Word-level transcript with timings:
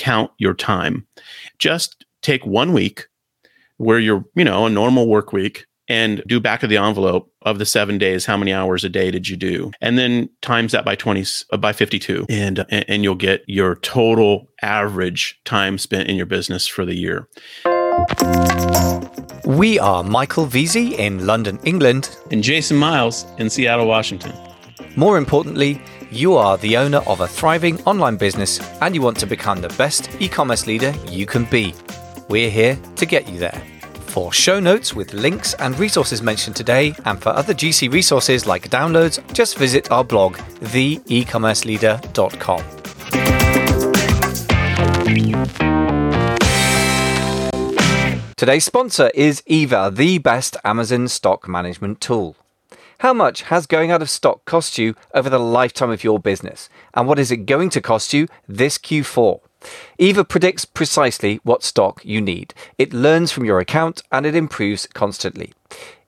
count 0.00 0.30
your 0.38 0.54
time. 0.54 1.06
Just 1.58 2.06
take 2.22 2.44
one 2.46 2.72
week 2.72 3.06
where 3.76 3.98
you're, 3.98 4.24
you 4.34 4.44
know, 4.44 4.64
a 4.64 4.70
normal 4.70 5.06
work 5.06 5.32
week 5.32 5.66
and 5.88 6.22
do 6.26 6.40
back 6.40 6.62
of 6.62 6.70
the 6.70 6.78
envelope 6.78 7.30
of 7.42 7.58
the 7.58 7.66
seven 7.66 7.98
days. 7.98 8.24
How 8.24 8.38
many 8.38 8.52
hours 8.52 8.82
a 8.82 8.88
day 8.88 9.10
did 9.10 9.28
you 9.28 9.36
do? 9.36 9.72
And 9.82 9.98
then 9.98 10.30
times 10.40 10.72
that 10.72 10.86
by 10.86 10.94
20, 10.94 11.24
uh, 11.52 11.56
by 11.58 11.74
52. 11.74 12.26
And, 12.30 12.64
and 12.70 13.04
you'll 13.04 13.14
get 13.14 13.44
your 13.46 13.74
total 13.76 14.48
average 14.62 15.38
time 15.44 15.76
spent 15.76 16.08
in 16.08 16.16
your 16.16 16.26
business 16.26 16.66
for 16.66 16.86
the 16.86 16.94
year. 16.94 17.28
We 19.44 19.78
are 19.78 20.02
Michael 20.02 20.46
Veazey 20.46 20.92
in 20.92 21.26
London, 21.26 21.58
England, 21.64 22.16
and 22.30 22.42
Jason 22.42 22.78
Miles 22.78 23.26
in 23.36 23.50
Seattle, 23.50 23.86
Washington. 23.86 24.32
More 24.96 25.18
importantly, 25.18 25.82
you 26.10 26.34
are 26.34 26.56
the 26.58 26.76
owner 26.76 26.98
of 27.06 27.20
a 27.20 27.28
thriving 27.28 27.80
online 27.84 28.16
business 28.16 28.60
and 28.80 28.94
you 28.94 29.02
want 29.02 29.18
to 29.18 29.26
become 29.26 29.60
the 29.60 29.68
best 29.70 30.10
e 30.20 30.28
commerce 30.28 30.66
leader 30.66 30.92
you 31.08 31.26
can 31.26 31.44
be. 31.44 31.74
We're 32.28 32.50
here 32.50 32.78
to 32.96 33.06
get 33.06 33.28
you 33.28 33.38
there. 33.38 33.62
For 34.10 34.32
show 34.32 34.58
notes 34.58 34.94
with 34.94 35.14
links 35.14 35.54
and 35.54 35.78
resources 35.78 36.20
mentioned 36.20 36.56
today, 36.56 36.92
and 37.04 37.22
for 37.22 37.28
other 37.28 37.54
GC 37.54 37.92
resources 37.92 38.44
like 38.44 38.68
downloads, 38.68 39.20
just 39.32 39.56
visit 39.56 39.92
our 39.92 40.02
blog, 40.02 40.34
theecommerceleader.com. 40.60 42.64
Today's 48.36 48.64
sponsor 48.64 49.10
is 49.14 49.44
Eva, 49.46 49.92
the 49.94 50.18
best 50.18 50.56
Amazon 50.64 51.06
stock 51.08 51.46
management 51.46 52.00
tool. 52.00 52.34
How 53.00 53.12
much 53.14 53.42
has 53.44 53.66
going 53.66 53.90
out 53.90 54.02
of 54.02 54.10
stock 54.10 54.44
cost 54.44 54.76
you 54.76 54.94
over 55.14 55.30
the 55.30 55.40
lifetime 55.40 55.90
of 55.90 56.04
your 56.04 56.18
business? 56.18 56.68
And 56.92 57.08
what 57.08 57.18
is 57.18 57.30
it 57.30 57.46
going 57.46 57.70
to 57.70 57.80
cost 57.80 58.12
you 58.12 58.26
this 58.46 58.76
Q4? 58.76 59.40
Eva 59.98 60.22
predicts 60.22 60.66
precisely 60.66 61.40
what 61.42 61.62
stock 61.62 62.04
you 62.04 62.20
need. 62.20 62.52
It 62.76 62.92
learns 62.92 63.32
from 63.32 63.46
your 63.46 63.58
account 63.58 64.02
and 64.12 64.26
it 64.26 64.34
improves 64.34 64.86
constantly. 64.88 65.54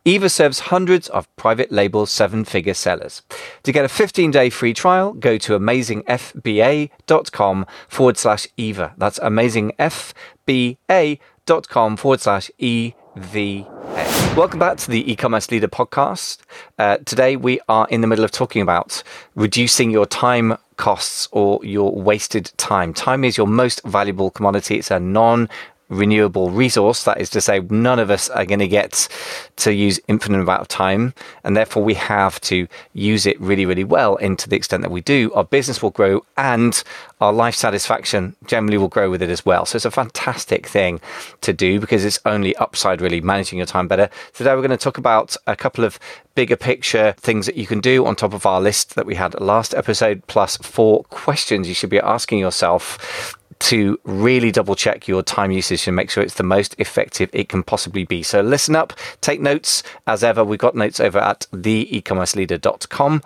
Eva 0.05 0.29
serves 0.29 0.69
hundreds 0.69 1.09
of 1.09 1.35
private 1.37 1.73
label 1.73 2.05
seven 2.05 2.45
figure 2.45 2.75
sellers. 2.75 3.23
To 3.63 3.73
get 3.73 3.87
a 3.87 3.89
15 3.89 4.31
day 4.31 4.51
free 4.51 4.75
trial, 4.75 5.15
go 5.15 5.39
to 5.39 5.59
amazingfba.com 5.59 7.67
forward 7.89 8.19
slash 8.19 8.47
Eva. 8.59 8.93
That's 8.99 9.19
amazingfba.com 9.19 11.97
forward 11.97 12.21
slash 12.21 12.51
EVA. 12.59 14.12
Welcome 14.35 14.61
back 14.61 14.79
to 14.79 14.91
the 14.91 15.13
e-commerce 15.13 15.51
leader 15.51 15.69
podcast. 15.69 16.39
Uh, 16.79 16.97
today 17.05 17.37
we 17.37 17.61
are 17.69 17.87
in 17.91 18.01
the 18.01 18.07
middle 18.07 18.25
of 18.25 18.31
talking 18.31 18.63
about 18.63 19.03
reducing 19.35 19.91
your 19.91 20.07
time 20.07 20.57
costs 20.77 21.29
or 21.33 21.63
your 21.63 21.93
wasted 21.93 22.51
time. 22.57 22.95
Time 22.95 23.25
is 23.25 23.37
your 23.37 23.47
most 23.47 23.83
valuable 23.85 24.31
commodity. 24.31 24.79
It's 24.79 24.91
a 24.91 24.99
non 24.99 25.51
renewable 25.93 26.51
resource. 26.51 27.05
That 27.05 27.21
is 27.21 27.31
to 27.31 27.41
say, 27.41 27.61
none 27.61 27.99
of 27.99 28.11
us 28.11 28.29
are 28.31 28.45
going 28.45 28.61
to 28.61 28.69
get 28.69 29.09
to 29.57 29.73
use 29.73 30.01
infinite 30.09 30.41
amount 30.41 30.63
of 30.63 30.69
time, 30.69 31.15
and 31.45 31.57
therefore 31.57 31.85
we 31.85 31.95
have 31.95 32.41
to 32.43 32.67
use 32.95 33.27
it 33.27 33.41
really, 33.41 33.67
really 33.67 33.85
well. 33.85 34.17
And 34.17 34.39
to 34.39 34.49
the 34.49 34.57
extent 34.57 34.83
that 34.83 34.91
we 34.91 35.01
do, 35.01 35.33
our 35.35 35.45
business 35.45 35.83
will 35.83 35.91
grow, 35.91 36.25
and 36.37 36.83
our 37.21 37.33
life 37.33 37.55
satisfaction 37.55 38.35
generally 38.47 38.79
will 38.79 38.89
grow 38.89 39.11
with 39.11 39.23
it 39.23 39.31
as 39.31 39.47
well. 39.47 39.65
So 39.65 39.77
it's 39.77 39.85
a 39.85 39.91
fantastic 39.91 40.67
thing 40.67 41.01
to 41.43 41.53
do 41.53 41.79
because 41.79 42.05
it's 42.05 42.19
only 42.27 42.57
upside 42.57 43.01
really 43.01 43.21
managing 43.21 43.59
your 43.59 43.67
time 43.67 43.87
better. 43.87 44.11
Today 44.33 44.55
we're 44.55 44.61
going 44.61 44.71
to 44.71 44.77
talk 44.77 44.99
about 44.99 45.37
a 45.47 45.55
couple 45.55 45.85
of 45.85 46.01
bigger 46.35 46.57
picture 46.57 47.15
things 47.19 47.47
that 47.47 47.57
you 47.57 47.67
can 47.67 47.81
do 47.81 48.07
on 48.07 48.17
top 48.17 48.33
of 48.33 48.47
our 48.47 48.61
list 48.61 48.95
that 48.95 49.07
we 49.07 49.15
had 49.15 49.39
last 49.41 49.75
episode, 49.75 50.27
plus 50.27 50.57
four 50.57 51.05
questions 51.05 51.69
you 51.69 51.75
should 51.75 51.91
be 51.91 52.01
asking 52.01 52.39
yourself 52.39 53.37
to 53.63 53.99
really 54.05 54.51
double 54.51 54.75
check 54.75 55.07
your 55.07 55.23
time 55.23 55.53
usage 55.53 55.87
and 55.87 55.95
make 55.95 56.11
sure 56.11 56.23
it's 56.23 56.35
the 56.35 56.43
most 56.43 56.75
effective 56.79 57.31
it 57.33 57.49
can 57.49 57.63
possibly 57.63 58.05
be. 58.05 58.23
So 58.23 58.41
listen 58.41 58.75
up, 58.75 58.93
take 59.21 59.41
notes. 59.41 59.83
As 60.07 60.25
ever, 60.25 60.45
we've 60.45 60.59
got 60.59 60.75
notes 60.75 60.99
over 60.99 61.19
at 61.19 61.47
theecommerceleader.com. 61.53 63.23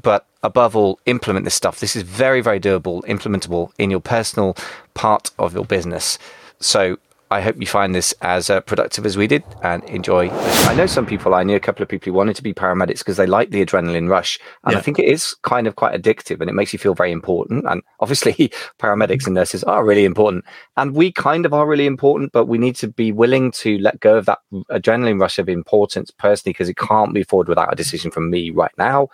But 0.00 0.26
above 0.42 0.76
all, 0.76 1.00
implement 1.06 1.44
this 1.44 1.54
stuff. 1.54 1.80
This 1.80 1.96
is 1.96 2.02
very, 2.02 2.40
very 2.40 2.60
doable, 2.60 3.02
implementable 3.06 3.72
in 3.76 3.90
your 3.90 4.00
personal 4.00 4.56
part 4.94 5.32
of 5.38 5.52
your 5.52 5.64
business. 5.64 6.16
So 6.60 6.98
I 7.32 7.40
hope 7.40 7.56
you 7.58 7.66
find 7.66 7.94
this 7.94 8.12
as 8.20 8.50
uh, 8.50 8.60
productive 8.60 9.06
as 9.06 9.16
we 9.16 9.26
did 9.26 9.42
and 9.62 9.82
enjoy. 9.84 10.28
I 10.28 10.74
know 10.74 10.84
some 10.84 11.06
people, 11.06 11.34
I 11.34 11.44
knew 11.44 11.56
a 11.56 11.60
couple 11.60 11.82
of 11.82 11.88
people 11.88 12.12
who 12.12 12.12
wanted 12.12 12.36
to 12.36 12.42
be 12.42 12.52
paramedics 12.52 12.98
because 12.98 13.16
they 13.16 13.24
like 13.24 13.48
the 13.48 13.64
adrenaline 13.64 14.10
rush. 14.10 14.38
And 14.64 14.72
yeah. 14.72 14.78
I 14.78 14.82
think 14.82 14.98
it 14.98 15.06
is 15.06 15.34
kind 15.42 15.66
of 15.66 15.76
quite 15.76 15.98
addictive 15.98 16.42
and 16.42 16.50
it 16.50 16.52
makes 16.52 16.74
you 16.74 16.78
feel 16.78 16.94
very 16.94 17.10
important. 17.10 17.64
And 17.66 17.80
obviously, 18.00 18.34
paramedics 18.78 19.24
and 19.24 19.34
nurses 19.34 19.64
are 19.64 19.82
really 19.82 20.04
important. 20.04 20.44
And 20.76 20.94
we 20.94 21.10
kind 21.10 21.46
of 21.46 21.54
are 21.54 21.66
really 21.66 21.86
important, 21.86 22.32
but 22.32 22.48
we 22.48 22.58
need 22.58 22.76
to 22.76 22.88
be 22.88 23.12
willing 23.12 23.50
to 23.52 23.78
let 23.78 24.00
go 24.00 24.18
of 24.18 24.26
that 24.26 24.40
adrenaline 24.70 25.18
rush 25.18 25.38
of 25.38 25.48
importance 25.48 26.10
personally 26.10 26.52
because 26.52 26.68
it 26.68 26.76
can't 26.76 27.14
move 27.14 27.28
forward 27.28 27.48
without 27.48 27.72
a 27.72 27.76
decision 27.76 28.10
from 28.10 28.28
me 28.28 28.50
right 28.50 28.72
now 28.76 29.08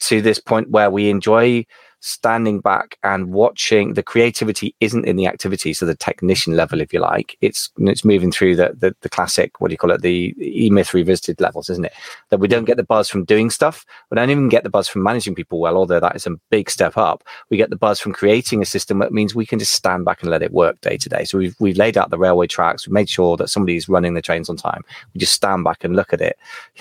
to 0.00 0.22
this 0.22 0.38
point 0.38 0.70
where 0.70 0.90
we 0.90 1.10
enjoy 1.10 1.66
standing 2.00 2.60
back 2.60 2.98
and 3.02 3.32
watching 3.32 3.94
the 3.94 4.02
creativity 4.02 4.74
isn't 4.80 5.04
in 5.04 5.16
the 5.16 5.26
activity 5.26 5.72
so 5.72 5.84
the 5.84 5.94
technician 5.94 6.56
level 6.56 6.80
if 6.80 6.92
you 6.92 7.00
like 7.00 7.36
it's 7.40 7.70
it's 7.78 8.04
moving 8.04 8.32
through 8.32 8.56
the 8.56 8.74
the, 8.78 8.94
the 9.02 9.08
classic 9.08 9.60
what 9.60 9.68
do 9.68 9.72
you 9.72 9.78
call 9.78 9.90
it 9.90 10.00
the 10.00 10.34
e-myth 10.40 10.94
revisited 10.94 11.40
levels 11.40 11.68
isn't 11.68 11.84
it? 11.84 11.92
That 12.30 12.40
we 12.40 12.48
don't 12.48 12.64
get 12.64 12.76
the 12.76 12.82
buzz 12.82 13.08
from 13.08 13.24
doing 13.24 13.50
stuff. 13.50 13.84
We 14.10 14.16
don't 14.16 14.30
even 14.30 14.48
get 14.48 14.64
the 14.64 14.70
buzz 14.70 14.88
from 14.88 15.02
managing 15.02 15.34
people 15.34 15.60
well 15.60 15.76
although 15.76 16.00
that 16.00 16.16
is 16.16 16.26
a 16.26 16.36
big 16.50 16.70
step 16.70 16.96
up. 16.96 17.22
We 17.50 17.56
get 17.56 17.70
the 17.70 17.76
buzz 17.76 18.00
from 18.00 18.12
creating 18.12 18.62
a 18.62 18.66
system 18.66 18.98
that 19.00 19.12
means 19.12 19.34
we 19.34 19.46
can 19.46 19.58
just 19.58 19.72
stand 19.72 20.04
back 20.04 20.22
and 20.22 20.30
let 20.30 20.42
it 20.42 20.52
work 20.52 20.80
day 20.80 20.96
to 20.96 21.08
day. 21.08 21.24
So 21.24 21.38
we've, 21.38 21.56
we've 21.60 21.76
laid 21.76 21.98
out 21.98 22.10
the 22.10 22.18
railway 22.18 22.46
tracks. 22.46 22.86
We've 22.86 22.94
made 22.94 23.08
sure 23.08 23.36
that 23.36 23.48
somebody's 23.48 23.88
running 23.88 24.14
the 24.14 24.22
trains 24.22 24.48
on 24.48 24.56
time. 24.56 24.82
We 25.14 25.18
just 25.18 25.34
stand 25.34 25.64
back 25.64 25.84
and 25.84 25.94
look 25.94 26.12
at 26.12 26.20
it. 26.20 26.38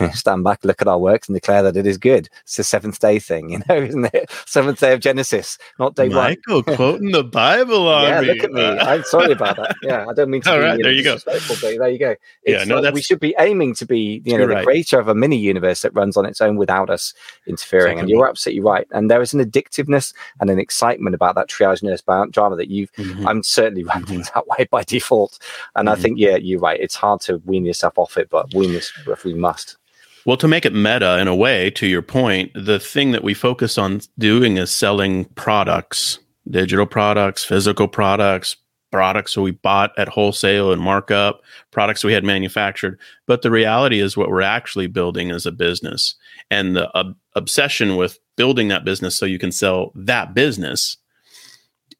Stand 0.13 0.43
back 0.43 0.63
look 0.63 0.81
at 0.81 0.87
our 0.87 0.97
works 0.97 1.27
and 1.27 1.35
declare 1.35 1.63
that 1.63 1.77
it 1.77 1.85
is 1.85 1.97
good. 1.97 2.29
It's 2.43 2.59
a 2.59 2.63
seventh 2.63 2.99
day 2.99 3.19
thing 3.19 3.49
you 3.49 3.61
know 3.67 3.75
isn't 3.75 4.13
it? 4.13 4.29
Seventh 4.45 4.79
day 4.79 4.93
of 4.93 4.99
Genesis, 5.09 5.57
not 5.79 5.95
day 5.95 6.09
Michael 6.09 6.17
one. 6.17 6.63
Michael 6.67 6.75
quoting 6.75 7.11
the 7.11 7.23
Bible 7.23 7.87
on 7.89 8.03
yeah, 8.03 8.21
me. 8.21 8.27
look 8.27 8.43
at 8.43 8.51
me. 8.51 8.63
I'm 8.63 9.03
sorry 9.03 9.31
about 9.31 9.55
that. 9.57 9.75
Yeah, 9.83 10.05
I 10.07 10.13
don't 10.13 10.29
mean 10.29 10.41
to. 10.41 10.51
All 10.51 10.57
be, 10.57 10.63
right, 10.63 10.79
there 10.81 10.91
you 10.91 11.03
go. 11.03 11.17
But 11.25 11.41
there 11.61 11.89
you 11.89 11.97
go. 11.97 12.11
It's 12.11 12.19
yeah, 12.43 12.63
no, 12.63 12.79
like 12.79 12.93
we 12.93 13.01
should 13.01 13.19
be 13.19 13.33
aiming 13.39 13.73
to 13.75 13.85
be, 13.85 14.21
you 14.23 14.37
know, 14.37 14.45
the 14.45 14.55
right. 14.55 14.65
creator 14.65 14.99
of 14.99 15.07
a 15.07 15.15
mini 15.15 15.37
universe 15.37 15.81
that 15.81 15.95
runs 15.95 16.15
on 16.15 16.25
its 16.25 16.41
own 16.41 16.57
without 16.57 16.89
us 16.91 17.13
interfering. 17.47 17.93
Second 17.93 17.99
and 18.01 18.09
you're 18.09 18.27
absolutely 18.27 18.61
right. 18.61 18.85
And 18.91 19.09
there 19.09 19.21
is 19.21 19.33
an 19.33 19.43
addictiveness 19.43 20.13
and 20.39 20.49
an 20.49 20.59
excitement 20.59 21.15
about 21.15 21.35
that 21.35 21.49
triage 21.49 21.81
nurse 21.81 22.03
drama 22.29 22.55
that 22.57 22.69
you've. 22.69 22.91
Mm-hmm. 22.93 23.27
I'm 23.27 23.41
certainly 23.41 23.83
running 23.83 24.05
mm-hmm. 24.05 24.35
that 24.35 24.47
way 24.47 24.67
by 24.69 24.83
default. 24.83 25.39
And 25.75 25.87
mm-hmm. 25.87 25.97
I 25.97 26.01
think, 26.01 26.19
yeah, 26.19 26.35
you're 26.35 26.59
right. 26.59 26.79
It's 26.79 26.95
hard 26.95 27.21
to 27.21 27.37
wean 27.45 27.65
yourself 27.65 27.97
off 27.97 28.17
it, 28.17 28.29
but 28.29 28.53
wean 28.53 28.73
this 28.73 28.91
if 29.07 29.23
we 29.23 29.33
must. 29.33 29.78
Well, 30.25 30.37
to 30.37 30.47
make 30.47 30.65
it 30.65 30.73
meta 30.73 31.19
in 31.19 31.27
a 31.27 31.35
way, 31.35 31.69
to 31.71 31.87
your 31.87 32.01
point, 32.01 32.51
the 32.53 32.79
thing 32.79 33.11
that 33.11 33.23
we 33.23 33.33
focus 33.33 33.77
on 33.77 34.01
doing 34.17 34.57
is 34.57 34.71
selling 34.71 35.25
products, 35.25 36.19
digital 36.49 36.85
products, 36.85 37.43
physical 37.43 37.87
products, 37.87 38.55
products 38.91 39.37
we 39.37 39.51
bought 39.51 39.91
at 39.97 40.09
wholesale 40.09 40.71
and 40.71 40.81
markup, 40.81 41.41
products 41.71 42.03
we 42.03 42.13
had 42.13 42.23
manufactured. 42.23 42.99
But 43.27 43.43
the 43.43 43.51
reality 43.51 43.99
is, 43.99 44.17
what 44.17 44.29
we're 44.29 44.41
actually 44.41 44.87
building 44.87 45.29
is 45.29 45.45
a 45.45 45.51
business. 45.51 46.15
And 46.51 46.75
the 46.75 47.15
obsession 47.35 47.95
with 47.95 48.19
building 48.35 48.67
that 48.69 48.85
business 48.85 49.15
so 49.15 49.25
you 49.25 49.39
can 49.39 49.51
sell 49.51 49.91
that 49.95 50.33
business 50.33 50.97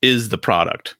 is 0.01 0.30
the 0.30 0.38
product. 0.38 0.96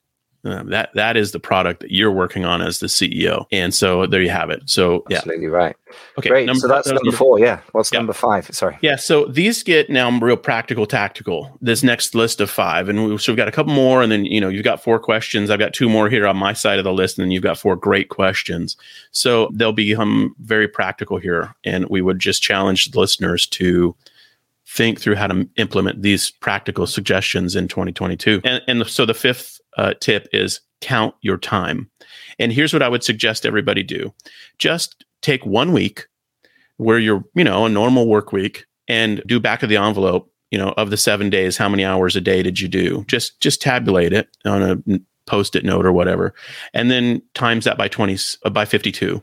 Uh, 0.46 0.64
that 0.64 0.90
that 0.94 1.18
is 1.18 1.34
the 1.34 1.40
product 1.40 1.82
that 1.82 1.92
you're 1.92 2.12
working 2.12 2.46
on 2.46 2.62
as 2.62 2.80
the 2.80 2.88
CEO, 2.88 3.46
and 3.52 3.74
so 3.74 4.08
there 4.08 4.22
you 4.22 4.30
have 4.30 4.50
it. 4.50 4.70
So 4.70 5.04
yeah. 5.10 5.18
absolutely 5.18 5.48
right. 5.48 5.76
Okay, 6.18 6.30
great. 6.30 6.46
Number, 6.46 6.62
so 6.62 6.68
that's 6.70 6.88
number 6.88 7.12
four. 7.12 7.40
Yeah. 7.40 7.60
What's 7.74 7.92
yeah. 7.92 8.00
number 8.00 8.14
five? 8.14 8.48
Sorry. 8.56 8.78
Yeah. 8.82 8.96
So 8.96 9.26
these 9.26 9.64
get 9.64 9.90
now 9.90 10.10
real 10.18 10.38
practical, 10.38 10.86
tactical. 10.86 11.58
This 11.62 11.84
next 11.84 12.16
list 12.16 12.40
of 12.40 12.50
five, 12.50 12.88
and 12.88 13.06
we, 13.06 13.18
so 13.18 13.34
we've 13.34 13.38
got 13.38 13.50
a 13.50 13.52
couple 13.52 13.74
more, 13.74 14.02
and 14.02 14.10
then 14.10 14.24
you 14.24 14.40
know 14.40 14.48
you've 14.48 14.64
got 14.64 14.82
four 14.82 14.98
questions. 14.98 15.50
I've 15.50 15.60
got 15.60 15.74
two 15.74 15.90
more 15.90 16.10
here 16.10 16.26
on 16.26 16.38
my 16.38 16.54
side 16.54 16.80
of 16.80 16.86
the 16.86 16.94
list, 16.94 17.18
and 17.18 17.26
then 17.26 17.32
you've 17.32 17.44
got 17.44 17.58
four 17.58 17.76
great 17.76 18.08
questions. 18.08 18.78
So 19.12 19.50
they'll 19.54 19.74
become 19.74 20.36
very 20.40 20.70
practical 20.70 21.18
here, 21.18 21.54
and 21.66 21.86
we 21.90 22.02
would 22.02 22.20
just 22.20 22.42
challenge 22.42 22.92
the 22.92 23.00
listeners 23.00 23.46
to 23.48 23.94
think 24.70 25.02
through 25.02 25.16
how 25.16 25.28
to 25.28 25.50
implement 25.58 26.02
these 26.02 26.30
practical 26.30 26.86
suggestions 26.86 27.56
in 27.56 27.68
2022. 27.68 28.42
And, 28.44 28.62
and 28.68 28.88
so 28.88 29.06
the 29.06 29.16
fifth 29.16 29.59
uh, 29.78 29.94
tip 30.00 30.28
is 30.34 30.62
count 30.82 31.16
your 31.22 31.38
time. 31.38 31.90
And 32.38 32.52
here's 32.52 32.74
what 32.74 32.84
I 32.84 32.90
would 32.90 33.04
suggest 33.04 33.46
everybody 33.46 33.84
do 33.84 34.14
just 34.58 35.04
take 35.22 35.46
one 35.46 35.74
week 35.74 36.08
where 36.78 37.00
you're, 37.00 37.24
you 37.36 37.44
know, 37.44 37.66
a 37.66 37.70
normal 37.70 38.08
work 38.08 38.32
week 38.32 38.66
and 38.88 39.22
do 39.28 39.40
back 39.40 39.64
of 39.64 39.70
the 39.70 39.78
envelope, 39.78 40.32
you 40.50 40.58
know, 40.58 40.70
of 40.78 40.90
the 40.90 40.98
seven 40.98 41.30
days, 41.30 41.58
how 41.58 41.68
many 41.68 41.84
hours 41.84 42.16
a 42.16 42.22
day 42.22 42.42
did 42.42 42.60
you 42.60 42.68
do? 42.68 43.04
Just, 43.08 43.40
just 43.42 43.62
tabulate 43.62 44.14
it 44.14 44.30
on 44.46 44.64
a 44.64 45.00
post 45.26 45.56
it 45.56 45.66
note 45.66 45.86
or 45.86 45.92
whatever. 45.92 46.34
And 46.74 46.90
then 46.90 47.22
times 47.34 47.66
that 47.66 47.78
by 47.78 47.88
20, 47.88 48.18
uh, 48.46 48.50
by 48.50 48.66
52 48.66 49.22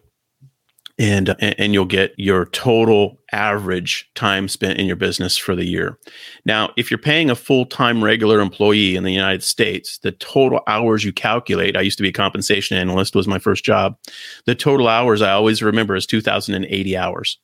and 0.99 1.37
and 1.41 1.75
you'll 1.75 1.85
get 1.85 2.15
your 2.17 2.47
total 2.47 3.21
average 3.33 4.09
time 4.15 4.49
spent 4.49 4.79
in 4.79 4.87
your 4.87 4.97
business 4.97 5.37
for 5.37 5.55
the 5.55 5.67
year. 5.67 5.99
Now, 6.45 6.73
if 6.77 6.91
you're 6.91 6.99
paying 6.99 7.29
a 7.29 7.35
full-time 7.35 8.03
regular 8.03 8.41
employee 8.41 8.97
in 8.97 9.05
the 9.05 9.13
United 9.13 9.43
States, 9.43 9.99
the 9.99 10.13
total 10.13 10.63
hours 10.67 11.05
you 11.05 11.13
calculate, 11.13 11.77
I 11.77 11.83
used 11.83 11.99
to 11.99 12.03
be 12.03 12.09
a 12.09 12.13
compensation 12.13 12.79
analyst 12.79 13.15
was 13.15 13.29
my 13.29 13.39
first 13.39 13.65
job. 13.65 13.99
The 14.47 14.55
total 14.55 14.89
hours 14.89 15.21
I 15.21 15.33
always 15.33 15.63
remember 15.63 15.97
is 15.97 16.07
2080 16.07 16.97
hours 16.97 17.39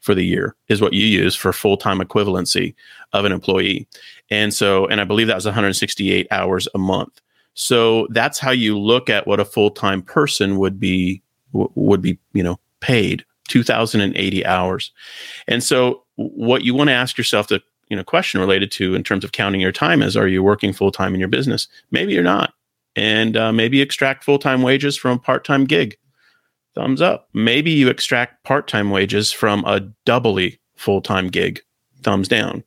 for 0.00 0.14
the 0.14 0.24
year 0.24 0.54
is 0.68 0.80
what 0.80 0.92
you 0.92 1.06
use 1.06 1.34
for 1.34 1.52
full-time 1.52 2.00
equivalency 2.00 2.74
of 3.12 3.24
an 3.24 3.32
employee. 3.32 3.88
And 4.30 4.52
so 4.52 4.86
and 4.86 5.00
I 5.00 5.04
believe 5.04 5.28
that 5.28 5.34
was 5.34 5.46
168 5.46 6.26
hours 6.30 6.68
a 6.74 6.78
month. 6.78 7.20
So 7.54 8.06
that's 8.10 8.38
how 8.38 8.52
you 8.52 8.78
look 8.78 9.10
at 9.10 9.26
what 9.26 9.40
a 9.40 9.44
full-time 9.44 10.02
person 10.02 10.58
would 10.58 10.78
be 10.78 11.22
would 11.52 12.02
be, 12.02 12.18
you 12.34 12.42
know, 12.42 12.60
paid 12.80 13.24
2080 13.48 14.46
hours. 14.46 14.92
And 15.46 15.62
so 15.62 16.04
what 16.16 16.62
you 16.62 16.74
want 16.74 16.88
to 16.88 16.94
ask 16.94 17.16
yourself 17.16 17.48
the 17.48 17.62
you 17.88 17.96
know 17.96 18.04
question 18.04 18.40
related 18.40 18.70
to 18.72 18.94
in 18.94 19.02
terms 19.02 19.24
of 19.24 19.32
counting 19.32 19.60
your 19.60 19.72
time 19.72 20.02
is 20.02 20.16
are 20.16 20.28
you 20.28 20.42
working 20.42 20.72
full 20.72 20.92
time 20.92 21.14
in 21.14 21.20
your 21.20 21.28
business? 21.28 21.68
Maybe 21.90 22.12
you're 22.12 22.22
not. 22.22 22.52
And 22.96 23.36
uh, 23.36 23.52
maybe 23.52 23.80
extract 23.80 24.24
full 24.24 24.38
time 24.38 24.62
wages 24.62 24.96
from 24.96 25.16
a 25.16 25.20
part 25.20 25.44
time 25.44 25.64
gig. 25.64 25.96
Thumbs 26.74 27.00
up. 27.00 27.28
Maybe 27.32 27.70
you 27.70 27.88
extract 27.88 28.44
part 28.44 28.68
time 28.68 28.90
wages 28.90 29.32
from 29.32 29.64
a 29.64 29.80
doubly 30.04 30.60
full 30.76 31.00
time 31.00 31.28
gig. 31.28 31.60
Thumbs 32.02 32.28
down. 32.28 32.62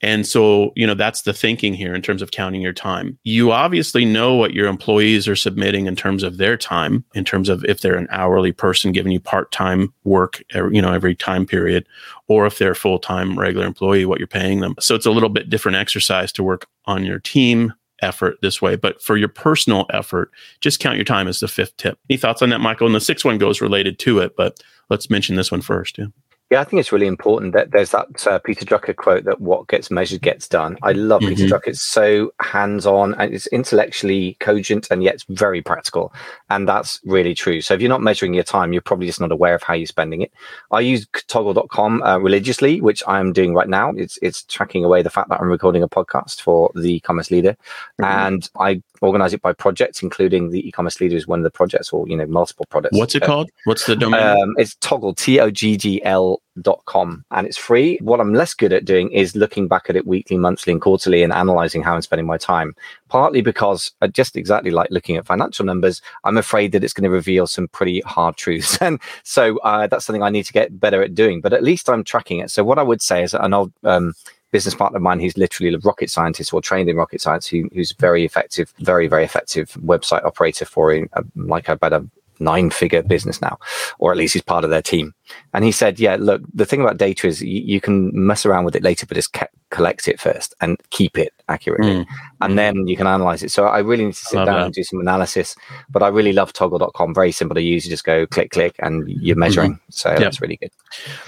And 0.00 0.26
so, 0.26 0.72
you 0.76 0.86
know, 0.86 0.94
that's 0.94 1.22
the 1.22 1.32
thinking 1.32 1.74
here 1.74 1.94
in 1.94 2.02
terms 2.02 2.22
of 2.22 2.30
counting 2.30 2.60
your 2.60 2.72
time. 2.72 3.18
You 3.24 3.52
obviously 3.52 4.04
know 4.04 4.34
what 4.34 4.52
your 4.52 4.66
employees 4.66 5.26
are 5.28 5.36
submitting 5.36 5.86
in 5.86 5.96
terms 5.96 6.22
of 6.22 6.36
their 6.36 6.56
time, 6.56 7.04
in 7.14 7.24
terms 7.24 7.48
of 7.48 7.64
if 7.64 7.80
they're 7.80 7.96
an 7.96 8.08
hourly 8.10 8.52
person 8.52 8.92
giving 8.92 9.12
you 9.12 9.20
part-time 9.20 9.92
work, 10.04 10.42
you 10.52 10.82
know, 10.82 10.92
every 10.92 11.14
time 11.14 11.46
period, 11.46 11.86
or 12.28 12.46
if 12.46 12.58
they're 12.58 12.72
a 12.72 12.76
full-time 12.76 13.38
regular 13.38 13.66
employee, 13.66 14.04
what 14.04 14.18
you're 14.18 14.26
paying 14.26 14.60
them. 14.60 14.74
So 14.80 14.94
it's 14.94 15.06
a 15.06 15.10
little 15.10 15.28
bit 15.28 15.48
different 15.50 15.76
exercise 15.76 16.32
to 16.32 16.42
work 16.42 16.66
on 16.86 17.04
your 17.04 17.18
team 17.20 17.72
effort 18.02 18.36
this 18.42 18.60
way. 18.60 18.76
But 18.76 19.00
for 19.00 19.16
your 19.16 19.28
personal 19.28 19.86
effort, 19.90 20.30
just 20.60 20.80
count 20.80 20.96
your 20.96 21.04
time 21.04 21.28
as 21.28 21.40
the 21.40 21.48
fifth 21.48 21.76
tip. 21.76 21.98
Any 22.10 22.18
thoughts 22.18 22.42
on 22.42 22.50
that, 22.50 22.60
Michael? 22.60 22.86
And 22.86 22.94
the 22.94 23.00
sixth 23.00 23.24
one 23.24 23.38
goes 23.38 23.60
related 23.60 23.98
to 24.00 24.18
it, 24.18 24.36
but 24.36 24.58
let's 24.90 25.08
mention 25.08 25.36
this 25.36 25.50
one 25.50 25.62
first. 25.62 25.96
Yeah. 25.96 26.06
Yeah, 26.50 26.60
I 26.60 26.64
think 26.64 26.80
it's 26.80 26.92
really 26.92 27.06
important 27.06 27.54
that 27.54 27.70
there's 27.72 27.90
that 27.90 28.26
uh, 28.26 28.38
Peter 28.38 28.64
Drucker 28.66 28.94
quote 28.94 29.24
that 29.24 29.40
what 29.40 29.66
gets 29.66 29.90
measured 29.90 30.20
gets 30.20 30.46
done. 30.46 30.76
I 30.82 30.92
love 30.92 31.22
mm-hmm. 31.22 31.34
Peter 31.34 31.46
Drucker. 31.46 31.68
It's 31.68 31.82
so 31.82 32.32
hands 32.40 32.86
on 32.86 33.14
and 33.14 33.34
it's 33.34 33.46
intellectually 33.46 34.36
cogent 34.40 34.88
and 34.90 35.02
yet 35.02 35.14
it's 35.14 35.24
very 35.28 35.62
practical. 35.62 36.12
And 36.54 36.68
that's 36.68 37.00
really 37.04 37.34
true. 37.34 37.60
So 37.60 37.74
if 37.74 37.80
you're 37.80 37.88
not 37.88 38.00
measuring 38.00 38.32
your 38.32 38.44
time, 38.44 38.72
you're 38.72 38.82
probably 38.82 39.06
just 39.06 39.20
not 39.20 39.32
aware 39.32 39.56
of 39.56 39.62
how 39.64 39.74
you're 39.74 39.86
spending 39.86 40.22
it. 40.22 40.32
I 40.70 40.80
use 40.80 41.04
toggl.com 41.06 42.02
uh, 42.02 42.18
religiously, 42.18 42.80
which 42.80 43.02
I'm 43.08 43.32
doing 43.32 43.54
right 43.54 43.68
now. 43.68 43.90
It's, 43.96 44.18
it's 44.22 44.44
tracking 44.44 44.84
away 44.84 45.02
the 45.02 45.10
fact 45.10 45.30
that 45.30 45.40
I'm 45.40 45.48
recording 45.48 45.82
a 45.82 45.88
podcast 45.88 46.40
for 46.40 46.70
the 46.76 46.94
e-commerce 46.94 47.32
leader. 47.32 47.56
Mm-hmm. 48.00 48.04
And 48.04 48.50
I 48.60 48.82
organize 49.00 49.34
it 49.34 49.42
by 49.42 49.52
projects, 49.52 50.00
including 50.02 50.50
the 50.50 50.66
e-commerce 50.68 51.00
leader 51.00 51.16
is 51.16 51.26
one 51.26 51.40
of 51.40 51.44
the 51.44 51.50
projects 51.50 51.92
or, 51.92 52.06
you 52.06 52.16
know, 52.16 52.26
multiple 52.26 52.66
projects. 52.70 52.96
What's 52.96 53.16
it 53.16 53.24
uh, 53.24 53.26
called? 53.26 53.50
What's 53.64 53.86
the 53.86 53.96
domain? 53.96 54.22
Um, 54.22 54.54
it's 54.56 54.76
toggl, 54.76 55.16
T-O-G-G-L 55.16 56.40
com 56.86 57.24
and 57.30 57.46
it's 57.46 57.56
free. 57.56 57.98
What 58.00 58.20
I'm 58.20 58.34
less 58.34 58.54
good 58.54 58.72
at 58.72 58.84
doing 58.84 59.10
is 59.10 59.36
looking 59.36 59.68
back 59.68 59.86
at 59.88 59.96
it 59.96 60.06
weekly, 60.06 60.36
monthly, 60.36 60.72
and 60.72 60.80
quarterly 60.80 61.22
and 61.22 61.32
analyzing 61.32 61.82
how 61.82 61.94
I'm 61.94 62.02
spending 62.02 62.26
my 62.26 62.38
time. 62.38 62.74
Partly 63.08 63.40
because, 63.40 63.92
uh, 64.02 64.08
just 64.08 64.36
exactly 64.36 64.70
like 64.70 64.90
looking 64.90 65.16
at 65.16 65.26
financial 65.26 65.64
numbers, 65.64 66.00
I'm 66.24 66.36
afraid 66.36 66.72
that 66.72 66.84
it's 66.84 66.92
going 66.92 67.04
to 67.04 67.10
reveal 67.10 67.46
some 67.46 67.68
pretty 67.68 68.00
hard 68.00 68.36
truths. 68.36 68.78
And 68.84 69.00
so 69.22 69.56
uh, 69.58 69.86
that's 69.86 70.04
something 70.04 70.22
I 70.22 70.28
need 70.28 70.44
to 70.44 70.52
get 70.52 70.78
better 70.78 71.02
at 71.02 71.14
doing. 71.14 71.40
But 71.40 71.54
at 71.54 71.62
least 71.62 71.88
I'm 71.88 72.04
tracking 72.04 72.40
it. 72.40 72.50
So 72.50 72.62
what 72.64 72.78
I 72.78 72.82
would 72.82 73.00
say 73.00 73.22
is 73.22 73.32
an 73.32 73.54
old 73.54 73.72
um, 73.82 74.12
business 74.54 74.74
partner 74.74 74.98
of 74.98 75.02
mine 75.02 75.20
who's 75.20 75.38
literally 75.38 75.74
a 75.74 75.78
rocket 75.78 76.10
scientist 76.10 76.52
or 76.52 76.60
trained 76.60 76.90
in 76.90 76.96
rocket 76.96 77.20
science, 77.20 77.46
who, 77.46 77.68
who's 77.72 77.92
very 77.92 78.24
effective, 78.24 78.74
very, 78.78 79.08
very 79.08 79.24
effective 79.24 79.70
website 79.82 80.24
operator 80.24 80.66
for 80.66 80.94
a, 80.94 81.08
like 81.34 81.68
about 81.68 81.94
a 81.94 82.06
nine 82.40 82.70
figure 82.70 83.02
business 83.02 83.40
now, 83.40 83.58
or 83.98 84.12
at 84.12 84.18
least 84.18 84.34
he's 84.34 84.42
part 84.42 84.64
of 84.64 84.70
their 84.70 84.82
team. 84.82 85.14
And 85.52 85.64
he 85.64 85.72
said, 85.72 85.98
Yeah, 85.98 86.16
look, 86.18 86.42
the 86.52 86.66
thing 86.66 86.80
about 86.80 86.98
data 86.98 87.26
is 87.26 87.42
you, 87.42 87.60
you 87.60 87.80
can 87.80 88.10
mess 88.14 88.44
around 88.44 88.64
with 88.64 88.76
it 88.76 88.82
later, 88.82 89.06
but 89.06 89.14
just 89.14 89.36
collect 89.70 90.06
it 90.06 90.20
first 90.20 90.54
and 90.60 90.80
keep 90.90 91.18
it 91.18 91.32
accurately. 91.48 91.92
Mm. 91.94 92.06
And 92.40 92.52
mm. 92.52 92.56
then 92.56 92.86
you 92.86 92.96
can 92.96 93.06
analyze 93.06 93.42
it. 93.42 93.50
So 93.50 93.64
I 93.66 93.80
really 93.80 94.04
need 94.04 94.14
to 94.14 94.18
sit 94.18 94.36
down 94.36 94.46
that. 94.46 94.64
and 94.66 94.74
do 94.74 94.84
some 94.84 95.00
analysis. 95.00 95.56
But 95.90 96.02
I 96.02 96.08
really 96.08 96.32
love 96.32 96.52
toggl.com. 96.52 97.14
Very 97.14 97.32
simple 97.32 97.54
to 97.54 97.62
use. 97.62 97.84
You 97.84 97.90
just 97.90 98.04
go 98.04 98.26
click, 98.26 98.50
click, 98.52 98.76
and 98.78 99.08
you're 99.08 99.36
measuring. 99.36 99.74
Mm-hmm. 99.74 99.90
So 99.90 100.10
yep. 100.10 100.20
that's 100.20 100.40
really 100.40 100.56
good. 100.56 100.70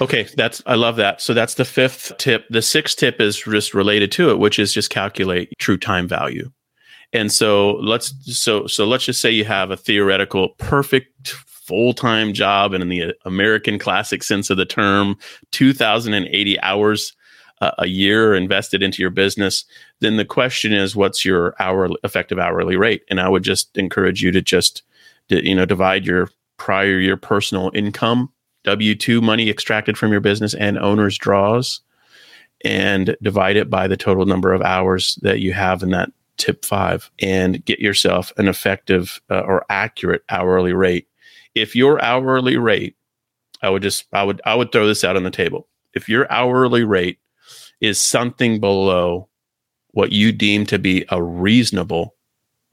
Okay. 0.01 0.29
That's, 0.37 0.63
I 0.67 0.75
love 0.75 0.97
that. 0.97 1.21
So 1.21 1.35
that's 1.35 1.55
the 1.55 1.65
fifth 1.65 2.13
tip. 2.19 2.45
The 2.51 2.63
sixth 2.63 2.99
tip 2.99 3.21
is 3.21 3.37
just 3.37 3.75
related 3.75 4.13
to 4.13 4.31
it, 4.31 4.39
which 4.39 4.59
is 4.59 4.73
just 4.73 4.91
calculate 4.91 5.53
true 5.59 5.79
time 5.79 6.07
value. 6.07 6.51
And 7.13 7.33
so 7.33 7.73
let's 7.77 8.15
so 8.25 8.67
so 8.67 8.87
let's 8.87 9.05
just 9.05 9.21
say 9.21 9.31
you 9.31 9.45
have 9.45 9.71
a 9.71 9.77
theoretical 9.77 10.51
perfect 10.59 11.31
full-time 11.31 12.33
job 12.33 12.73
and 12.73 12.83
in 12.83 12.89
the 12.89 13.13
American 13.25 13.79
classic 13.79 14.23
sense 14.23 14.51
of 14.51 14.57
the 14.57 14.65
term 14.65 15.17
2080 15.51 16.61
hours 16.61 17.13
uh, 17.61 17.73
a 17.79 17.87
year 17.87 18.37
invested 18.37 18.83
into 18.83 19.03
your 19.03 19.11
business 19.11 19.65
then 20.01 20.17
the 20.17 20.25
question 20.25 20.73
is 20.73 20.95
what's 20.95 21.25
your 21.25 21.55
hour 21.59 21.89
effective 22.05 22.39
hourly 22.39 22.77
rate? 22.77 23.03
And 23.09 23.21
I 23.21 23.29
would 23.29 23.43
just 23.43 23.77
encourage 23.77 24.23
you 24.23 24.31
to 24.33 24.43
just 24.43 24.83
you 25.29 25.55
know 25.55 25.67
divide 25.67 26.07
your 26.07 26.31
prior 26.59 26.99
year 26.99 27.17
personal 27.17 27.71
income 27.75 28.33
W2 28.65 29.23
money 29.23 29.49
extracted 29.49 29.97
from 29.97 30.11
your 30.11 30.21
business 30.21 30.55
and 30.55 30.79
owner's 30.79 31.19
draws 31.19 31.81
and 32.65 33.17
divide 33.23 33.57
it 33.57 33.69
by 33.69 33.87
the 33.87 33.97
total 33.97 34.27
number 34.27 34.53
of 34.53 34.63
hours 34.63 35.19
that 35.23 35.41
you 35.41 35.53
have 35.53 35.83
in 35.83 35.91
that 35.91 36.11
tip 36.37 36.65
five 36.65 37.11
and 37.21 37.65
get 37.65 37.81
yourself 37.81 38.33
an 38.37 38.49
effective 38.49 39.21
uh, 39.31 39.41
or 39.41 39.65
accurate 39.71 40.23
hourly 40.29 40.73
rate. 40.73 41.09
If 41.55 41.75
your 41.75 42.03
hourly 42.03 42.57
rate, 42.57 42.97
I 43.63 43.71
would 43.71 43.83
just, 43.83 44.07
I 44.13 44.23
would, 44.23 44.41
I 44.45 44.55
would 44.55 44.73
throw 44.73 44.87
this 44.87 45.05
out 45.05 45.17
on 45.17 45.25
the 45.25 45.31
table. 45.31 45.69
If 45.95 46.09
your 46.09 46.31
hourly 46.31 46.85
rate 46.85 47.19
is 47.81 48.01
something 48.01 48.61
below 48.61 49.29
what 49.93 50.13
you 50.13 50.33
deem 50.33 50.67
to 50.67 50.79
be 50.79 51.07
a 51.09 51.23
reasonable 51.23 52.15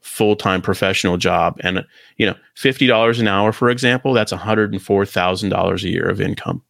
full-time 0.02 0.60
professional 0.60 1.16
job 1.16 1.58
and 1.60 1.82
you 2.18 2.26
know 2.26 2.34
$50 2.58 3.18
an 3.18 3.26
hour 3.26 3.52
for 3.52 3.70
example 3.70 4.12
that's 4.12 4.34
$104000 4.34 5.82
a 5.82 5.88
year 5.88 6.06
of 6.06 6.20
income 6.20 6.62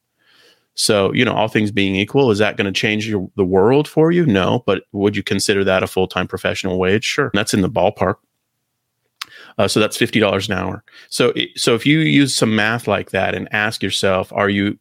so, 0.75 1.13
you 1.13 1.25
know, 1.25 1.33
all 1.33 1.49
things 1.49 1.71
being 1.71 1.95
equal, 1.95 2.31
is 2.31 2.39
that 2.39 2.57
going 2.57 2.67
to 2.67 2.73
change 2.73 3.09
your, 3.09 3.31
the 3.37 3.45
world 3.45 3.87
for 3.87 4.11
you? 4.11 4.27
No, 4.27 4.65
but 4.67 4.83
would 4.93 5.17
you 5.17 5.23
consider 5.23 5.63
that 5.65 5.83
a 5.83 5.87
full 5.87 6.09
time 6.09 6.27
professional 6.27 6.79
wage? 6.79 7.05
Sure, 7.05 7.31
that's 7.33 7.55
in 7.55 7.61
the 7.61 7.71
ballpark. 7.71 8.17
Uh, 9.57 9.69
so 9.69 9.79
that's 9.79 9.97
fifty 9.97 10.19
dollars 10.19 10.49
an 10.49 10.59
hour. 10.59 10.83
So, 11.09 11.33
so 11.55 11.75
if 11.75 11.87
you 11.87 12.01
use 12.01 12.35
some 12.35 12.57
math 12.57 12.89
like 12.89 13.11
that 13.11 13.35
and 13.35 13.49
ask 13.53 13.83
yourself, 13.83 14.33
are 14.33 14.49
you 14.49 14.79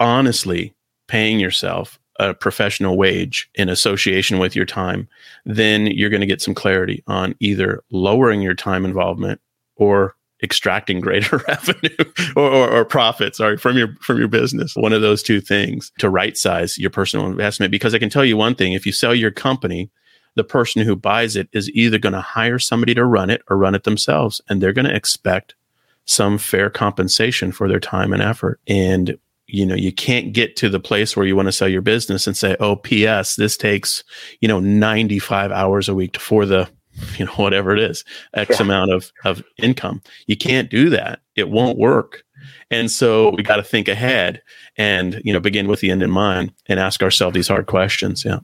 honestly 0.00 0.74
paying 1.06 1.38
yourself 1.38 2.00
a 2.18 2.34
professional 2.34 2.96
wage 2.96 3.48
in 3.54 3.68
association 3.68 4.40
with 4.40 4.56
your 4.56 4.66
time? 4.66 5.08
Then 5.44 5.86
you're 5.86 6.10
going 6.10 6.20
to 6.20 6.26
get 6.26 6.42
some 6.42 6.54
clarity 6.54 7.04
on 7.06 7.36
either 7.38 7.84
lowering 7.92 8.42
your 8.42 8.54
time 8.54 8.84
involvement 8.84 9.40
or 9.76 10.16
extracting 10.42 11.00
greater 11.00 11.38
revenue 11.48 11.96
or, 12.36 12.50
or, 12.50 12.70
or, 12.70 12.84
profit 12.84 13.34
sorry 13.34 13.56
from 13.56 13.76
your 13.76 13.94
from 14.00 14.18
your 14.18 14.28
business. 14.28 14.74
One 14.76 14.92
of 14.92 15.02
those 15.02 15.22
two 15.22 15.40
things 15.40 15.90
to 15.98 16.08
right 16.08 16.36
size 16.36 16.78
your 16.78 16.90
personal 16.90 17.26
investment 17.26 17.72
because 17.72 17.94
i 17.94 17.98
can 17.98 18.10
tell 18.10 18.24
you 18.24 18.36
one 18.36 18.54
thing 18.54 18.72
if 18.72 18.86
you 18.86 18.92
sell 18.92 19.14
your 19.14 19.32
company 19.32 19.90
the 20.36 20.44
person 20.44 20.82
who 20.82 20.94
buys 20.94 21.34
it 21.34 21.48
is 21.52 21.68
either 21.70 21.98
going 21.98 22.12
to 22.12 22.20
hire 22.20 22.58
somebody 22.60 22.94
to 22.94 23.04
run 23.04 23.28
it 23.28 23.42
or 23.50 23.56
run 23.56 23.74
it 23.74 23.82
themselves 23.82 24.40
and 24.48 24.62
they're 24.62 24.72
going 24.72 24.86
to 24.86 24.94
expect 24.94 25.56
some 26.04 26.38
fair 26.38 26.70
compensation 26.70 27.52
for 27.52 27.68
their 27.68 27.80
time 27.80 28.12
and 28.14 28.22
effort. 28.22 28.60
And 28.66 29.18
you 29.48 29.64
know 29.64 29.74
you 29.74 29.92
can't 29.92 30.32
get 30.32 30.56
to 30.56 30.68
the 30.68 30.80
place 30.80 31.16
where 31.16 31.26
you 31.26 31.34
want 31.34 31.46
to 31.46 31.52
sell 31.52 31.68
your 31.68 31.80
business 31.80 32.26
and 32.26 32.36
say 32.36 32.54
oh 32.60 32.76
ps 32.76 33.36
this 33.36 33.56
takes 33.56 34.04
you 34.42 34.46
know 34.46 34.60
95 34.60 35.50
hours 35.50 35.88
a 35.88 35.94
week 35.94 36.18
for 36.18 36.44
the 36.44 36.68
you 37.16 37.26
know 37.26 37.32
whatever 37.36 37.72
it 37.72 37.80
is 37.80 38.04
x 38.34 38.58
yeah. 38.58 38.64
amount 38.64 38.92
of 38.92 39.12
of 39.24 39.42
income. 39.58 40.02
You 40.26 40.36
can't 40.36 40.70
do 40.70 40.90
that. 40.90 41.20
It 41.36 41.50
won't 41.50 41.78
work. 41.78 42.24
And 42.70 42.90
so 42.90 43.30
we 43.30 43.42
got 43.42 43.56
to 43.56 43.62
think 43.62 43.88
ahead 43.88 44.42
and 44.76 45.20
you 45.24 45.32
know 45.32 45.40
begin 45.40 45.68
with 45.68 45.80
the 45.80 45.90
end 45.90 46.02
in 46.02 46.10
mind 46.10 46.52
and 46.66 46.78
ask 46.78 47.02
ourselves 47.02 47.34
these 47.34 47.48
hard 47.48 47.66
questions. 47.66 48.24
Yeah 48.24 48.40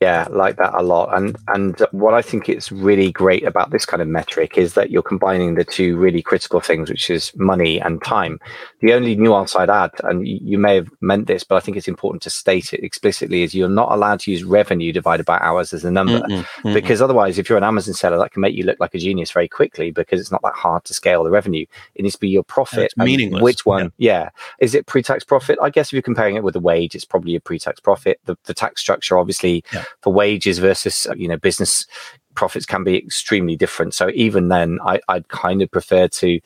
Yeah, 0.00 0.28
like 0.30 0.56
that 0.58 0.74
a 0.74 0.82
lot. 0.82 1.16
And 1.16 1.36
and 1.48 1.76
what 1.90 2.14
I 2.14 2.22
think 2.22 2.48
is 2.48 2.70
really 2.70 3.10
great 3.10 3.44
about 3.44 3.70
this 3.70 3.84
kind 3.84 4.00
of 4.00 4.06
metric 4.06 4.56
is 4.56 4.74
that 4.74 4.90
you're 4.90 5.02
combining 5.02 5.56
the 5.56 5.64
two 5.64 5.96
really 5.96 6.22
critical 6.22 6.60
things, 6.60 6.88
which 6.88 7.10
is 7.10 7.32
money 7.34 7.80
and 7.80 8.00
time. 8.02 8.38
The 8.80 8.92
only 8.92 9.16
nuance 9.16 9.56
I'd 9.56 9.70
add, 9.70 9.90
and 10.04 10.26
you 10.26 10.56
may 10.56 10.76
have 10.76 10.88
meant 11.00 11.26
this, 11.26 11.42
but 11.42 11.56
I 11.56 11.60
think 11.60 11.76
it's 11.76 11.88
important 11.88 12.22
to 12.22 12.30
state 12.30 12.72
it 12.72 12.84
explicitly, 12.84 13.42
is 13.42 13.56
you're 13.56 13.68
not 13.68 13.90
allowed 13.90 14.20
to 14.20 14.30
use 14.30 14.44
revenue 14.44 14.92
divided 14.92 15.26
by 15.26 15.38
hours 15.38 15.72
as 15.72 15.84
a 15.84 15.90
number, 15.90 16.20
mm-mm, 16.20 16.44
mm-mm. 16.44 16.74
because 16.74 17.02
otherwise, 17.02 17.36
if 17.36 17.48
you're 17.48 17.58
an 17.58 17.64
Amazon 17.64 17.94
seller, 17.94 18.18
that 18.18 18.30
can 18.30 18.40
make 18.40 18.54
you 18.54 18.62
look 18.62 18.78
like 18.78 18.94
a 18.94 18.98
genius 18.98 19.32
very 19.32 19.48
quickly 19.48 19.90
because 19.90 20.20
it's 20.20 20.30
not 20.30 20.42
that 20.42 20.54
hard 20.54 20.84
to 20.84 20.94
scale 20.94 21.24
the 21.24 21.30
revenue. 21.30 21.66
It 21.96 22.02
needs 22.02 22.14
to 22.14 22.20
be 22.20 22.28
your 22.28 22.44
profit. 22.44 22.92
meaningless. 22.96 23.42
Which 23.42 23.66
one? 23.66 23.92
Yeah. 23.96 24.12
yeah. 24.12 24.30
Is 24.60 24.76
it 24.76 24.86
pre-tax 24.86 25.24
profit? 25.24 25.58
I 25.60 25.70
guess 25.70 25.88
if 25.88 25.92
you're 25.94 26.02
comparing 26.02 26.36
it 26.36 26.44
with 26.44 26.54
a 26.54 26.60
wage, 26.60 26.94
it's 26.94 27.04
probably 27.04 27.34
a 27.34 27.40
pre-tax 27.40 27.80
profit. 27.80 28.20
The, 28.26 28.36
the 28.44 28.54
tax 28.54 28.80
structure, 28.80 29.18
obviously. 29.18 29.64
Yeah 29.72 29.84
for 30.02 30.12
wages 30.12 30.58
versus 30.58 31.06
you 31.16 31.28
know 31.28 31.36
business 31.36 31.86
profits 32.34 32.66
can 32.66 32.84
be 32.84 32.96
extremely 32.96 33.56
different. 33.56 33.94
So 33.94 34.10
even 34.14 34.48
then, 34.48 34.78
I, 34.84 35.00
I'd 35.08 35.28
kind 35.28 35.60
of 35.60 35.70
prefer 35.70 36.06
to 36.06 36.40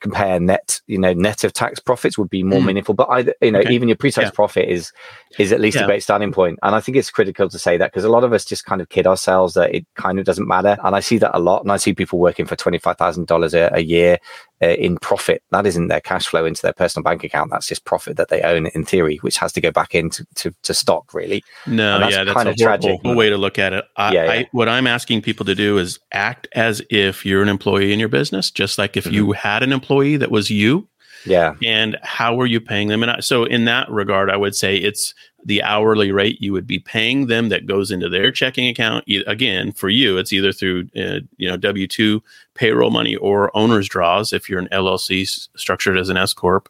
compare 0.00 0.38
net, 0.38 0.80
you 0.86 0.98
know, 0.98 1.12
net 1.12 1.42
of 1.42 1.52
tax 1.52 1.80
profits 1.80 2.16
would 2.16 2.30
be 2.30 2.42
more 2.42 2.60
mm. 2.60 2.66
meaningful. 2.66 2.94
But 2.94 3.08
I, 3.10 3.18
you 3.40 3.50
know, 3.50 3.60
okay. 3.60 3.72
even 3.72 3.88
your 3.88 3.96
pre-tax 3.96 4.26
yeah. 4.26 4.30
profit 4.30 4.68
is 4.68 4.92
is 5.38 5.52
at 5.52 5.60
least 5.60 5.76
yeah. 5.76 5.84
a 5.84 5.86
great 5.86 6.02
starting 6.02 6.32
point. 6.32 6.58
And 6.62 6.74
I 6.74 6.80
think 6.80 6.96
it's 6.96 7.10
critical 7.10 7.48
to 7.48 7.58
say 7.58 7.76
that 7.76 7.90
because 7.90 8.04
a 8.04 8.10
lot 8.10 8.24
of 8.24 8.32
us 8.32 8.44
just 8.44 8.64
kind 8.64 8.80
of 8.80 8.88
kid 8.88 9.06
ourselves 9.06 9.54
that 9.54 9.74
it 9.74 9.86
kind 9.94 10.18
of 10.18 10.24
doesn't 10.24 10.46
matter. 10.46 10.76
And 10.84 10.94
I 10.94 11.00
see 11.00 11.18
that 11.18 11.36
a 11.36 11.40
lot. 11.40 11.62
And 11.62 11.72
I 11.72 11.76
see 11.76 11.94
people 11.94 12.18
working 12.18 12.46
for 12.46 12.56
twenty 12.56 12.78
five 12.78 12.96
thousand 12.96 13.26
dollars 13.26 13.54
a 13.54 13.82
year 13.82 14.18
uh, 14.62 14.68
in 14.68 14.98
profit. 14.98 15.42
That 15.50 15.66
isn't 15.66 15.88
their 15.88 16.00
cash 16.00 16.26
flow 16.26 16.44
into 16.44 16.62
their 16.62 16.72
personal 16.72 17.04
bank 17.04 17.24
account. 17.24 17.50
That's 17.50 17.66
just 17.66 17.84
profit 17.84 18.16
that 18.16 18.28
they 18.28 18.42
own 18.42 18.66
in 18.68 18.84
theory, 18.84 19.16
which 19.18 19.38
has 19.38 19.52
to 19.52 19.60
go 19.60 19.70
back 19.70 19.94
into 19.94 20.26
to, 20.36 20.54
to 20.62 20.74
stock. 20.74 21.14
Really. 21.14 21.42
No, 21.66 21.98
that's 21.98 22.14
yeah, 22.14 22.24
that's 22.24 22.34
kind 22.34 22.48
a 22.48 22.52
of 22.52 22.56
tragic 22.56 23.00
way 23.04 23.30
to 23.30 23.36
look 23.36 23.58
at 23.58 23.72
it. 23.72 23.84
I, 23.96 24.12
yeah, 24.12 24.24
yeah. 24.24 24.30
I, 24.32 24.48
what 24.52 24.68
I'm 24.68 24.86
asking 24.86 25.22
people 25.22 25.46
to 25.46 25.54
do 25.54 25.78
is 25.78 25.98
act 26.12 26.48
as 26.52 26.82
if 26.90 27.24
you're 27.24 27.42
an 27.42 27.48
employee 27.48 27.92
in 27.92 27.98
your 27.98 28.08
business, 28.08 28.50
just 28.50 28.78
like 28.78 28.96
if 28.96 29.04
mm-hmm. 29.04 29.14
you 29.14 29.32
had 29.32 29.62
an 29.62 29.72
employee 29.72 30.16
that 30.16 30.30
was 30.30 30.50
you 30.50 30.88
yeah. 31.24 31.54
And 31.64 31.98
how 32.02 32.40
are 32.40 32.46
you 32.46 32.60
paying 32.60 32.88
them? 32.88 33.02
And 33.02 33.12
I, 33.12 33.20
so, 33.20 33.44
in 33.44 33.64
that 33.66 33.90
regard, 33.90 34.30
I 34.30 34.36
would 34.36 34.54
say 34.54 34.76
it's 34.76 35.14
the 35.44 35.62
hourly 35.62 36.10
rate 36.10 36.40
you 36.42 36.52
would 36.52 36.66
be 36.66 36.78
paying 36.78 37.26
them 37.26 37.48
that 37.48 37.66
goes 37.66 37.90
into 37.90 38.08
their 38.08 38.32
checking 38.32 38.68
account. 38.68 39.04
Again, 39.26 39.72
for 39.72 39.88
you, 39.88 40.18
it's 40.18 40.32
either 40.32 40.52
through 40.52 40.88
uh, 40.96 41.20
you 41.36 41.48
know 41.48 41.56
W 41.56 41.86
two 41.86 42.22
payroll 42.54 42.90
money 42.90 43.16
or 43.16 43.56
owner's 43.56 43.88
draws 43.88 44.32
if 44.32 44.48
you're 44.48 44.58
an 44.58 44.68
LLC 44.72 45.48
structured 45.56 45.96
as 45.96 46.08
an 46.08 46.16
S 46.16 46.32
corp, 46.32 46.68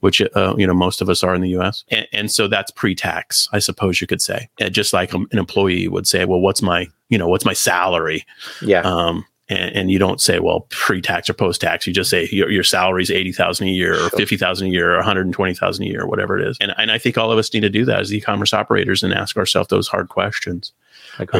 which 0.00 0.22
uh, 0.34 0.54
you 0.56 0.66
know 0.66 0.74
most 0.74 1.00
of 1.00 1.08
us 1.08 1.22
are 1.22 1.34
in 1.34 1.40
the 1.40 1.50
U.S. 1.50 1.84
And, 1.90 2.06
and 2.12 2.32
so 2.32 2.48
that's 2.48 2.70
pre-tax, 2.70 3.48
I 3.52 3.58
suppose 3.58 4.00
you 4.00 4.06
could 4.06 4.22
say. 4.22 4.48
And 4.60 4.72
just 4.72 4.92
like 4.92 5.12
an 5.12 5.26
employee 5.32 5.88
would 5.88 6.06
say, 6.06 6.24
well, 6.24 6.40
what's 6.40 6.62
my 6.62 6.86
you 7.08 7.18
know 7.18 7.28
what's 7.28 7.44
my 7.44 7.52
salary? 7.52 8.24
Yeah. 8.62 8.80
Um, 8.82 9.26
and, 9.48 9.76
and, 9.76 9.90
you 9.90 9.98
don't 9.98 10.20
say, 10.20 10.38
well, 10.38 10.66
pre-tax 10.70 11.28
or 11.28 11.34
post-tax. 11.34 11.86
You 11.86 11.92
just 11.92 12.08
say 12.08 12.28
your, 12.32 12.50
your 12.50 12.62
salary 12.62 13.02
is 13.02 13.10
eighty 13.10 13.32
thousand 13.32 13.68
a 13.68 13.70
year, 13.72 13.94
or 13.94 14.08
fifty 14.10 14.36
thousand 14.36 14.68
a 14.68 14.70
year, 14.70 14.92
or 14.92 14.96
one 14.96 15.04
hundred 15.04 15.26
and 15.26 15.34
twenty 15.34 15.54
thousand 15.54 15.84
a 15.84 15.88
year, 15.88 16.06
whatever 16.06 16.38
it 16.38 16.48
is. 16.48 16.56
And 16.60 16.72
and 16.78 16.90
I 16.90 16.98
think 16.98 17.18
all 17.18 17.30
of 17.30 17.38
us 17.38 17.52
need 17.52 17.60
to 17.60 17.68
do 17.70 17.84
that 17.84 18.00
as 18.00 18.12
e-commerce 18.12 18.54
operators 18.54 19.02
and 19.02 19.12
ask 19.12 19.36
ourselves 19.36 19.68
those 19.68 19.88
hard 19.88 20.08
questions. 20.08 20.72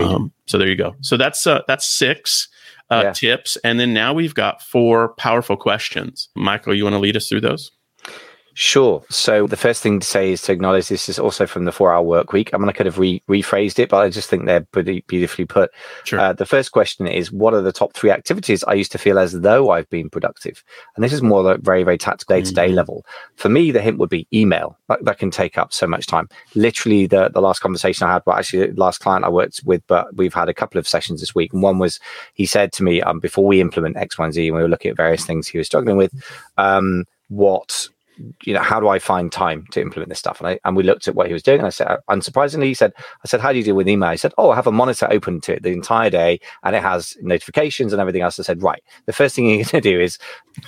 Um, 0.04 0.32
so 0.46 0.58
there 0.58 0.68
you 0.68 0.76
go. 0.76 0.94
So 1.00 1.16
that's 1.16 1.46
uh, 1.46 1.62
that's 1.66 1.86
six 1.86 2.48
uh, 2.90 3.02
yeah. 3.04 3.12
tips, 3.12 3.56
and 3.64 3.80
then 3.80 3.94
now 3.94 4.12
we've 4.12 4.34
got 4.34 4.60
four 4.60 5.14
powerful 5.14 5.56
questions. 5.56 6.28
Michael, 6.34 6.74
you 6.74 6.84
want 6.84 6.94
to 6.94 7.00
lead 7.00 7.16
us 7.16 7.28
through 7.28 7.40
those? 7.40 7.70
Sure. 8.56 9.02
So 9.10 9.48
the 9.48 9.56
first 9.56 9.82
thing 9.82 9.98
to 9.98 10.06
say 10.06 10.30
is 10.30 10.40
to 10.42 10.52
acknowledge 10.52 10.86
this 10.86 11.08
is 11.08 11.18
also 11.18 11.44
from 11.44 11.64
the 11.64 11.72
four 11.72 11.92
hour 11.92 12.02
work 12.02 12.32
week. 12.32 12.50
I'm 12.52 12.60
going 12.60 12.72
to 12.72 12.76
kind 12.76 12.86
of 12.86 13.00
re- 13.00 13.20
rephrased 13.28 13.80
it, 13.80 13.88
but 13.88 13.96
I 13.96 14.08
just 14.08 14.30
think 14.30 14.46
they're 14.46 14.60
pretty 14.60 15.04
beautifully 15.08 15.44
put. 15.44 15.72
Sure. 16.04 16.20
Uh, 16.20 16.32
the 16.32 16.46
first 16.46 16.70
question 16.70 17.08
is 17.08 17.32
What 17.32 17.52
are 17.52 17.62
the 17.62 17.72
top 17.72 17.94
three 17.94 18.12
activities 18.12 18.62
I 18.64 18.74
used 18.74 18.92
to 18.92 18.98
feel 18.98 19.18
as 19.18 19.32
though 19.32 19.70
I've 19.70 19.90
been 19.90 20.08
productive? 20.08 20.62
And 20.94 21.04
this 21.04 21.12
is 21.12 21.20
more 21.20 21.42
like 21.42 21.62
very, 21.62 21.82
very 21.82 21.98
tactical 21.98 22.36
day 22.36 22.42
to 22.42 22.54
day 22.54 22.68
level. 22.68 23.04
For 23.34 23.48
me, 23.48 23.72
the 23.72 23.82
hint 23.82 23.98
would 23.98 24.08
be 24.08 24.28
email. 24.32 24.78
That, 24.88 25.04
that, 25.04 25.18
can 25.18 25.32
take 25.32 25.58
up 25.58 25.72
so 25.72 25.88
much 25.88 26.06
time. 26.06 26.28
Literally, 26.54 27.06
the, 27.06 27.30
the 27.30 27.40
last 27.40 27.60
conversation 27.60 28.06
I 28.06 28.12
had, 28.12 28.22
well, 28.24 28.36
actually, 28.36 28.70
the 28.70 28.80
last 28.80 28.98
client 28.98 29.24
I 29.24 29.30
worked 29.30 29.62
with, 29.64 29.82
but 29.88 30.14
we've 30.16 30.34
had 30.34 30.48
a 30.48 30.54
couple 30.54 30.78
of 30.78 30.86
sessions 30.86 31.20
this 31.20 31.34
week. 31.34 31.52
And 31.52 31.62
one 31.62 31.78
was 31.78 31.98
he 32.34 32.46
said 32.46 32.72
to 32.74 32.84
me, 32.84 33.02
um, 33.02 33.18
before 33.18 33.46
we 33.46 33.60
implement 33.60 33.96
X, 33.96 34.16
Y, 34.16 34.24
and 34.24 34.34
Z, 34.34 34.46
and 34.46 34.56
we 34.56 34.62
were 34.62 34.68
looking 34.68 34.92
at 34.92 34.96
various 34.96 35.24
things 35.24 35.48
he 35.48 35.58
was 35.58 35.66
struggling 35.66 35.96
with, 35.96 36.12
um, 36.56 37.04
what 37.28 37.88
you 38.44 38.54
know, 38.54 38.60
how 38.60 38.80
do 38.80 38.88
I 38.88 38.98
find 38.98 39.30
time 39.30 39.66
to 39.72 39.80
implement 39.80 40.08
this 40.08 40.18
stuff? 40.18 40.40
And 40.40 40.48
I 40.48 40.58
and 40.64 40.76
we 40.76 40.82
looked 40.82 41.08
at 41.08 41.14
what 41.14 41.26
he 41.26 41.32
was 41.32 41.42
doing, 41.42 41.58
and 41.58 41.66
I 41.66 41.70
said, 41.70 41.88
uh, 41.88 41.98
unsurprisingly, 42.08 42.64
he 42.64 42.74
said, 42.74 42.92
I 42.98 43.28
said, 43.28 43.40
how 43.40 43.52
do 43.52 43.58
you 43.58 43.64
deal 43.64 43.74
with 43.74 43.88
email? 43.88 44.10
He 44.10 44.16
said, 44.16 44.34
oh, 44.38 44.50
I 44.50 44.54
have 44.56 44.66
a 44.66 44.72
monitor 44.72 45.08
open 45.10 45.40
to 45.42 45.54
it 45.54 45.62
the 45.62 45.72
entire 45.72 46.10
day, 46.10 46.40
and 46.62 46.76
it 46.76 46.82
has 46.82 47.16
notifications 47.20 47.92
and 47.92 48.00
everything 48.00 48.22
else. 48.22 48.38
I 48.38 48.42
said, 48.42 48.62
right, 48.62 48.82
the 49.06 49.12
first 49.12 49.34
thing 49.34 49.46
you're 49.48 49.64
going 49.64 49.66
to 49.66 49.80
do 49.80 50.00
is 50.00 50.18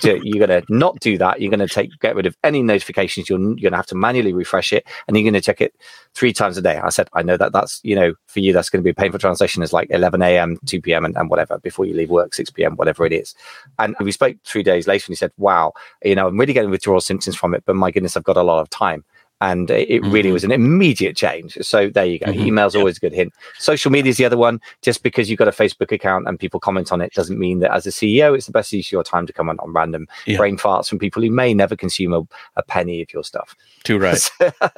to, 0.01 0.19
you're 0.23 0.45
going 0.45 0.61
to 0.61 0.65
not 0.73 0.99
do 0.99 1.17
that. 1.17 1.41
You're 1.41 1.51
going 1.51 1.65
to 1.65 1.73
take 1.73 1.91
get 1.99 2.15
rid 2.15 2.25
of 2.25 2.35
any 2.43 2.61
notifications. 2.61 3.29
You're, 3.29 3.39
you're 3.39 3.55
going 3.55 3.71
to 3.71 3.77
have 3.77 3.87
to 3.87 3.95
manually 3.95 4.33
refresh 4.33 4.73
it, 4.73 4.85
and 5.07 5.15
you're 5.15 5.23
going 5.23 5.33
to 5.33 5.41
check 5.41 5.61
it 5.61 5.73
three 6.13 6.33
times 6.33 6.57
a 6.57 6.61
day. 6.61 6.77
I 6.77 6.89
said, 6.89 7.09
I 7.13 7.21
know 7.21 7.37
that 7.37 7.53
that's 7.53 7.79
you 7.83 7.95
know 7.95 8.13
for 8.27 8.39
you 8.39 8.53
that's 8.53 8.69
going 8.69 8.81
to 8.81 8.83
be 8.83 8.91
a 8.91 8.95
painful 8.95 9.19
transition. 9.19 9.63
Is 9.63 9.73
like 9.73 9.87
11 9.91 10.21
a.m., 10.21 10.57
2 10.65 10.81
p.m., 10.81 11.05
and, 11.05 11.15
and 11.15 11.29
whatever 11.29 11.59
before 11.59 11.85
you 11.85 11.93
leave 11.93 12.09
work, 12.09 12.33
6 12.33 12.49
p.m., 12.51 12.75
whatever 12.75 13.05
it 13.05 13.13
is. 13.13 13.33
And 13.79 13.95
we 14.01 14.11
spoke 14.11 14.35
three 14.43 14.63
days 14.63 14.87
later, 14.87 15.05
and 15.05 15.13
he 15.13 15.15
said, 15.15 15.31
wow, 15.37 15.73
you 16.03 16.15
know, 16.15 16.27
I'm 16.27 16.37
really 16.37 16.53
getting 16.53 16.71
withdrawal 16.71 17.01
symptoms 17.01 17.36
from 17.37 17.53
it, 17.53 17.63
but 17.65 17.75
my 17.75 17.91
goodness, 17.91 18.17
I've 18.17 18.23
got 18.23 18.37
a 18.37 18.43
lot 18.43 18.59
of 18.59 18.69
time 18.69 19.03
and 19.39 19.69
it 19.69 20.01
really 20.01 20.23
mm-hmm. 20.23 20.33
was 20.33 20.43
an 20.43 20.51
immediate 20.51 21.15
change. 21.15 21.57
So 21.61 21.89
there 21.89 22.05
you 22.05 22.17
go. 22.17 22.27
Mm-hmm. 22.27 22.47
Email's 22.47 22.75
always 22.75 22.97
a 22.97 22.99
good 22.99 23.13
hint. 23.13 23.33
Social 23.59 23.91
media 23.91 24.09
is 24.09 24.17
the 24.17 24.25
other 24.25 24.37
one. 24.37 24.59
Just 24.81 25.03
because 25.03 25.29
you've 25.29 25.37
got 25.37 25.47
a 25.47 25.51
Facebook 25.51 25.91
account 25.91 26.27
and 26.27 26.39
people 26.39 26.59
comment 26.59 26.91
on 26.91 27.01
it 27.01 27.13
doesn't 27.13 27.37
mean 27.37 27.59
that 27.59 27.71
as 27.71 27.85
a 27.85 27.91
CEO, 27.91 28.35
it's 28.35 28.47
the 28.47 28.51
best 28.51 28.73
use 28.73 28.87
of 28.87 28.91
your 28.91 29.03
time 29.03 29.27
to 29.27 29.33
comment 29.33 29.59
on 29.59 29.73
random 29.73 30.07
yeah. 30.25 30.37
brain 30.37 30.57
farts 30.57 30.89
from 30.89 30.97
people 30.97 31.21
who 31.21 31.29
may 31.29 31.53
never 31.53 31.75
consume 31.75 32.13
a, 32.13 32.21
a 32.55 32.63
penny 32.63 33.01
of 33.01 33.13
your 33.13 33.23
stuff. 33.23 33.55
Too 33.83 33.99
right. 33.99 34.17
so, 34.17 34.31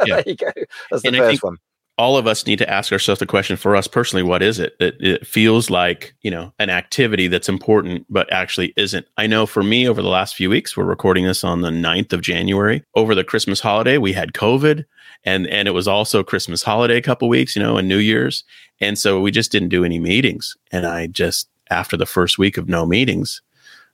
yeah. 0.05 0.15
there 0.15 0.23
you 0.25 0.35
go. 0.35 0.51
That's 0.91 1.03
the 1.03 1.09
and 1.09 1.17
first 1.17 1.43
one 1.43 1.57
all 1.99 2.15
of 2.15 2.25
us 2.25 2.47
need 2.47 2.57
to 2.57 2.69
ask 2.69 2.93
ourselves 2.93 3.19
the 3.19 3.25
question 3.25 3.57
for 3.57 3.75
us 3.75 3.85
personally 3.85 4.23
what 4.23 4.41
is 4.41 4.57
it? 4.57 4.73
It, 4.79 4.95
it 5.01 5.27
feels 5.27 5.69
like 5.69 6.15
you 6.21 6.31
know 6.31 6.53
an 6.57 6.69
activity 6.69 7.27
that's 7.27 7.49
important 7.49 8.05
but 8.09 8.31
actually 8.31 8.73
isn't. 8.77 9.05
I 9.17 9.27
know 9.27 9.45
for 9.45 9.61
me 9.61 9.87
over 9.87 10.01
the 10.01 10.07
last 10.07 10.33
few 10.33 10.49
weeks 10.49 10.77
we're 10.77 10.85
recording 10.85 11.25
this 11.25 11.43
on 11.43 11.59
the 11.61 11.69
9th 11.69 12.13
of 12.13 12.21
january. 12.21 12.83
Over 12.95 13.13
the 13.13 13.25
christmas 13.25 13.59
holiday 13.59 13.97
we 13.97 14.13
had 14.13 14.31
covid 14.31 14.85
and 15.25 15.45
and 15.47 15.67
it 15.67 15.71
was 15.71 15.89
also 15.89 16.23
christmas 16.23 16.63
holiday 16.63 16.95
a 16.95 17.01
couple 17.01 17.27
weeks 17.27 17.53
you 17.53 17.61
know 17.61 17.75
and 17.75 17.89
new 17.89 17.97
year's. 17.97 18.45
And 18.79 18.97
so 18.97 19.19
we 19.19 19.29
just 19.29 19.51
didn't 19.51 19.69
do 19.69 19.83
any 19.83 19.99
meetings. 19.99 20.55
And 20.71 20.87
i 20.87 21.07
just 21.07 21.49
after 21.69 21.97
the 21.97 22.05
first 22.05 22.39
week 22.39 22.57
of 22.57 22.69
no 22.69 22.85
meetings 22.85 23.41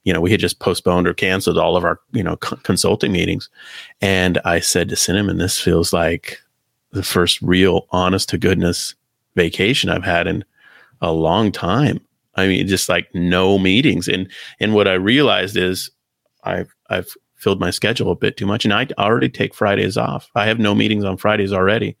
you 0.04 0.12
know 0.12 0.20
we 0.20 0.30
had 0.30 0.40
just 0.40 0.60
postponed 0.60 1.08
or 1.08 1.12
canceled 1.12 1.58
all 1.58 1.76
of 1.76 1.84
our 1.84 1.98
you 2.12 2.22
know 2.22 2.38
c- 2.44 2.56
consulting 2.62 3.10
meetings. 3.10 3.50
And 4.00 4.38
i 4.44 4.60
said 4.60 4.88
to 4.90 4.96
cinnamon 4.96 5.38
this 5.38 5.58
feels 5.58 5.92
like 5.92 6.40
the 6.92 7.02
first 7.02 7.40
real 7.42 7.86
honest 7.90 8.28
to 8.30 8.38
goodness 8.38 8.94
vacation 9.34 9.90
I've 9.90 10.04
had 10.04 10.26
in 10.26 10.44
a 11.00 11.12
long 11.12 11.52
time. 11.52 12.00
I 12.34 12.46
mean, 12.46 12.66
just 12.66 12.88
like 12.88 13.08
no 13.14 13.58
meetings. 13.58 14.08
And 14.08 14.30
and 14.60 14.74
what 14.74 14.88
I 14.88 14.94
realized 14.94 15.56
is 15.56 15.90
I've 16.44 16.74
I've 16.88 17.08
filled 17.36 17.60
my 17.60 17.70
schedule 17.70 18.10
a 18.10 18.16
bit 18.16 18.36
too 18.36 18.46
much. 18.46 18.64
And 18.64 18.72
I 18.72 18.88
already 18.98 19.28
take 19.28 19.54
Fridays 19.54 19.96
off. 19.96 20.30
I 20.34 20.46
have 20.46 20.58
no 20.58 20.74
meetings 20.74 21.04
on 21.04 21.16
Fridays 21.16 21.52
already. 21.52 21.96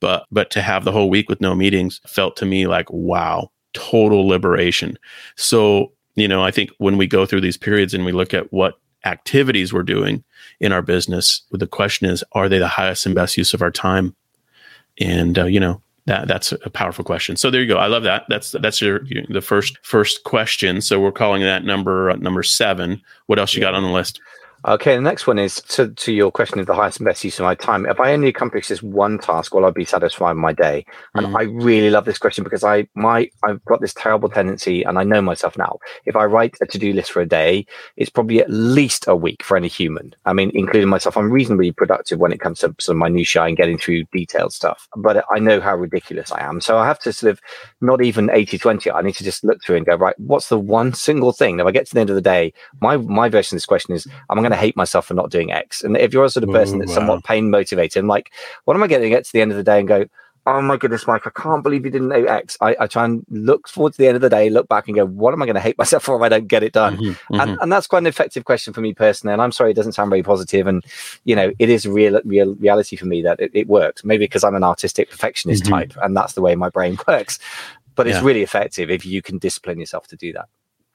But 0.00 0.26
but 0.30 0.50
to 0.52 0.62
have 0.62 0.84
the 0.84 0.92
whole 0.92 1.10
week 1.10 1.28
with 1.28 1.40
no 1.40 1.54
meetings 1.54 2.00
felt 2.06 2.36
to 2.36 2.46
me 2.46 2.66
like 2.66 2.90
wow, 2.90 3.50
total 3.74 4.26
liberation. 4.26 4.98
So, 5.36 5.92
you 6.14 6.28
know, 6.28 6.42
I 6.42 6.50
think 6.50 6.70
when 6.78 6.96
we 6.96 7.06
go 7.06 7.26
through 7.26 7.42
these 7.42 7.56
periods 7.56 7.94
and 7.94 8.04
we 8.04 8.12
look 8.12 8.32
at 8.32 8.52
what 8.52 8.78
activities 9.04 9.72
we're 9.72 9.82
doing 9.82 10.24
in 10.60 10.72
our 10.72 10.82
business, 10.82 11.42
the 11.50 11.66
question 11.66 12.08
is, 12.08 12.24
are 12.32 12.48
they 12.48 12.58
the 12.58 12.68
highest 12.68 13.06
and 13.06 13.14
best 13.14 13.36
use 13.36 13.54
of 13.54 13.62
our 13.62 13.70
time? 13.70 14.14
And 15.00 15.38
uh, 15.38 15.44
you 15.44 15.60
know 15.60 15.80
that 16.06 16.28
that's 16.28 16.52
a 16.52 16.70
powerful 16.70 17.04
question. 17.04 17.36
So 17.36 17.50
there 17.50 17.60
you 17.60 17.66
go. 17.66 17.78
I 17.78 17.86
love 17.86 18.04
that. 18.04 18.24
That's 18.28 18.52
that's 18.52 18.80
your, 18.80 19.00
the 19.28 19.42
first 19.42 19.78
first 19.82 20.24
question. 20.24 20.80
So 20.80 21.00
we're 21.00 21.12
calling 21.12 21.42
that 21.42 21.64
number 21.64 22.10
uh, 22.10 22.16
number 22.16 22.42
seven. 22.42 23.02
What 23.26 23.38
else 23.38 23.54
you 23.54 23.60
got 23.60 23.74
on 23.74 23.82
the 23.82 23.90
list? 23.90 24.20
Okay, 24.66 24.96
the 24.96 25.00
next 25.00 25.28
one 25.28 25.38
is 25.38 25.60
to, 25.68 25.90
to 25.90 26.12
your 26.12 26.32
question 26.32 26.58
of 26.58 26.66
the 26.66 26.74
highest 26.74 26.98
and 26.98 27.04
best 27.06 27.22
use 27.22 27.38
of 27.38 27.44
my 27.44 27.54
time. 27.54 27.86
If 27.86 28.00
I 28.00 28.12
only 28.12 28.26
accomplish 28.26 28.66
this 28.66 28.82
one 28.82 29.16
task, 29.16 29.54
will 29.54 29.64
I 29.64 29.70
be 29.70 29.84
satisfied 29.84 30.32
with 30.32 30.38
my 30.38 30.52
day? 30.52 30.84
And 31.14 31.26
mm-hmm. 31.26 31.36
I 31.36 31.42
really 31.42 31.88
love 31.88 32.04
this 32.04 32.18
question 32.18 32.42
because 32.42 32.64
I 32.64 32.88
my 32.96 33.30
I've 33.44 33.64
got 33.66 33.80
this 33.80 33.94
terrible 33.94 34.28
tendency, 34.28 34.82
and 34.82 34.98
I 34.98 35.04
know 35.04 35.22
myself 35.22 35.56
now. 35.56 35.78
If 36.04 36.16
I 36.16 36.24
write 36.24 36.56
a 36.60 36.66
to 36.66 36.78
do 36.78 36.92
list 36.92 37.12
for 37.12 37.22
a 37.22 37.26
day, 37.26 37.64
it's 37.96 38.10
probably 38.10 38.40
at 38.40 38.50
least 38.50 39.04
a 39.06 39.14
week 39.14 39.44
for 39.44 39.56
any 39.56 39.68
human. 39.68 40.12
I 40.24 40.32
mean, 40.32 40.50
including 40.52 40.88
myself, 40.88 41.16
I'm 41.16 41.30
reasonably 41.30 41.70
productive 41.70 42.18
when 42.18 42.32
it 42.32 42.40
comes 42.40 42.58
to 42.60 42.74
some 42.80 42.98
minutiae 42.98 43.44
and 43.44 43.56
getting 43.56 43.78
through 43.78 44.02
detailed 44.12 44.52
stuff. 44.52 44.88
But 44.96 45.24
I 45.30 45.38
know 45.38 45.60
how 45.60 45.76
ridiculous 45.76 46.32
I 46.32 46.42
am, 46.42 46.60
so 46.60 46.76
I 46.76 46.86
have 46.86 46.98
to 47.00 47.12
sort 47.12 47.30
of 47.30 47.40
not 47.80 48.02
even 48.02 48.26
80-20. 48.26 48.92
I 48.92 49.02
need 49.02 49.14
to 49.14 49.24
just 49.24 49.44
look 49.44 49.62
through 49.62 49.76
and 49.76 49.86
go 49.86 49.94
right. 49.94 50.18
What's 50.18 50.48
the 50.48 50.58
one 50.58 50.92
single 50.92 51.30
thing? 51.32 51.60
If 51.60 51.66
I 51.66 51.70
get 51.70 51.86
to 51.86 51.94
the 51.94 52.00
end 52.00 52.10
of 52.10 52.16
the 52.16 52.20
day, 52.20 52.52
my 52.80 52.96
my 52.96 53.28
version 53.28 53.54
of 53.54 53.58
this 53.58 53.66
question 53.66 53.94
is, 53.94 54.08
I'm 54.28 54.38
going 54.38 54.50
to 54.50 54.55
hate 54.56 54.76
myself 54.76 55.06
for 55.06 55.14
not 55.14 55.30
doing 55.30 55.52
X. 55.52 55.82
And 55.82 55.96
if 55.96 56.12
you're 56.12 56.24
a 56.24 56.30
sort 56.30 56.44
of 56.44 56.50
person 56.50 56.76
Ooh, 56.76 56.78
that's 56.80 56.90
wow. 56.90 56.96
somewhat 56.96 57.24
pain 57.24 57.50
motivated, 57.50 58.00
I'm 58.00 58.08
like, 58.08 58.32
what 58.64 58.76
am 58.76 58.82
I 58.82 58.86
going 58.88 59.02
to 59.02 59.08
get 59.08 59.24
to 59.24 59.32
the 59.32 59.40
end 59.40 59.50
of 59.50 59.56
the 59.56 59.64
day 59.64 59.78
and 59.78 59.88
go, 59.88 60.06
oh 60.46 60.62
my 60.62 60.76
goodness, 60.76 61.06
Mike, 61.06 61.26
I 61.26 61.30
can't 61.30 61.62
believe 61.62 61.84
you 61.84 61.90
didn't 61.90 62.08
know 62.08 62.24
X. 62.24 62.56
I, 62.60 62.76
I 62.78 62.86
try 62.86 63.04
and 63.04 63.26
look 63.28 63.66
forward 63.66 63.92
to 63.94 63.98
the 63.98 64.06
end 64.06 64.14
of 64.14 64.22
the 64.22 64.30
day, 64.30 64.48
look 64.48 64.68
back 64.68 64.86
and 64.86 64.94
go, 64.94 65.04
what 65.04 65.34
am 65.34 65.42
I 65.42 65.46
going 65.46 65.56
to 65.56 65.60
hate 65.60 65.76
myself 65.76 66.02
for 66.04 66.16
if 66.16 66.22
I 66.22 66.28
don't 66.28 66.46
get 66.46 66.62
it 66.62 66.72
done? 66.72 66.96
Mm-hmm, 66.96 67.10
mm-hmm. 67.10 67.40
And, 67.40 67.58
and 67.60 67.72
that's 67.72 67.88
quite 67.88 67.98
an 67.98 68.06
effective 68.06 68.44
question 68.44 68.72
for 68.72 68.80
me 68.80 68.94
personally. 68.94 69.32
And 69.32 69.42
I'm 69.42 69.52
sorry, 69.52 69.72
it 69.72 69.74
doesn't 69.74 69.92
sound 69.92 70.10
very 70.10 70.22
positive. 70.22 70.68
And, 70.68 70.84
you 71.24 71.34
know, 71.34 71.52
it 71.58 71.68
is 71.68 71.86
real, 71.86 72.20
real 72.24 72.54
reality 72.54 72.94
for 72.94 73.06
me 73.06 73.22
that 73.22 73.40
it, 73.40 73.50
it 73.54 73.66
works. 73.66 74.04
Maybe 74.04 74.24
because 74.24 74.44
I'm 74.44 74.54
an 74.54 74.64
artistic 74.64 75.10
perfectionist 75.10 75.64
mm-hmm. 75.64 75.74
type 75.74 75.96
and 76.00 76.16
that's 76.16 76.34
the 76.34 76.42
way 76.42 76.54
my 76.54 76.68
brain 76.68 76.96
works. 77.08 77.40
But 77.96 78.06
it's 78.06 78.18
yeah. 78.18 78.24
really 78.24 78.42
effective 78.42 78.90
if 78.90 79.04
you 79.04 79.22
can 79.22 79.38
discipline 79.38 79.80
yourself 79.80 80.06
to 80.08 80.16
do 80.16 80.32
that 80.34 80.48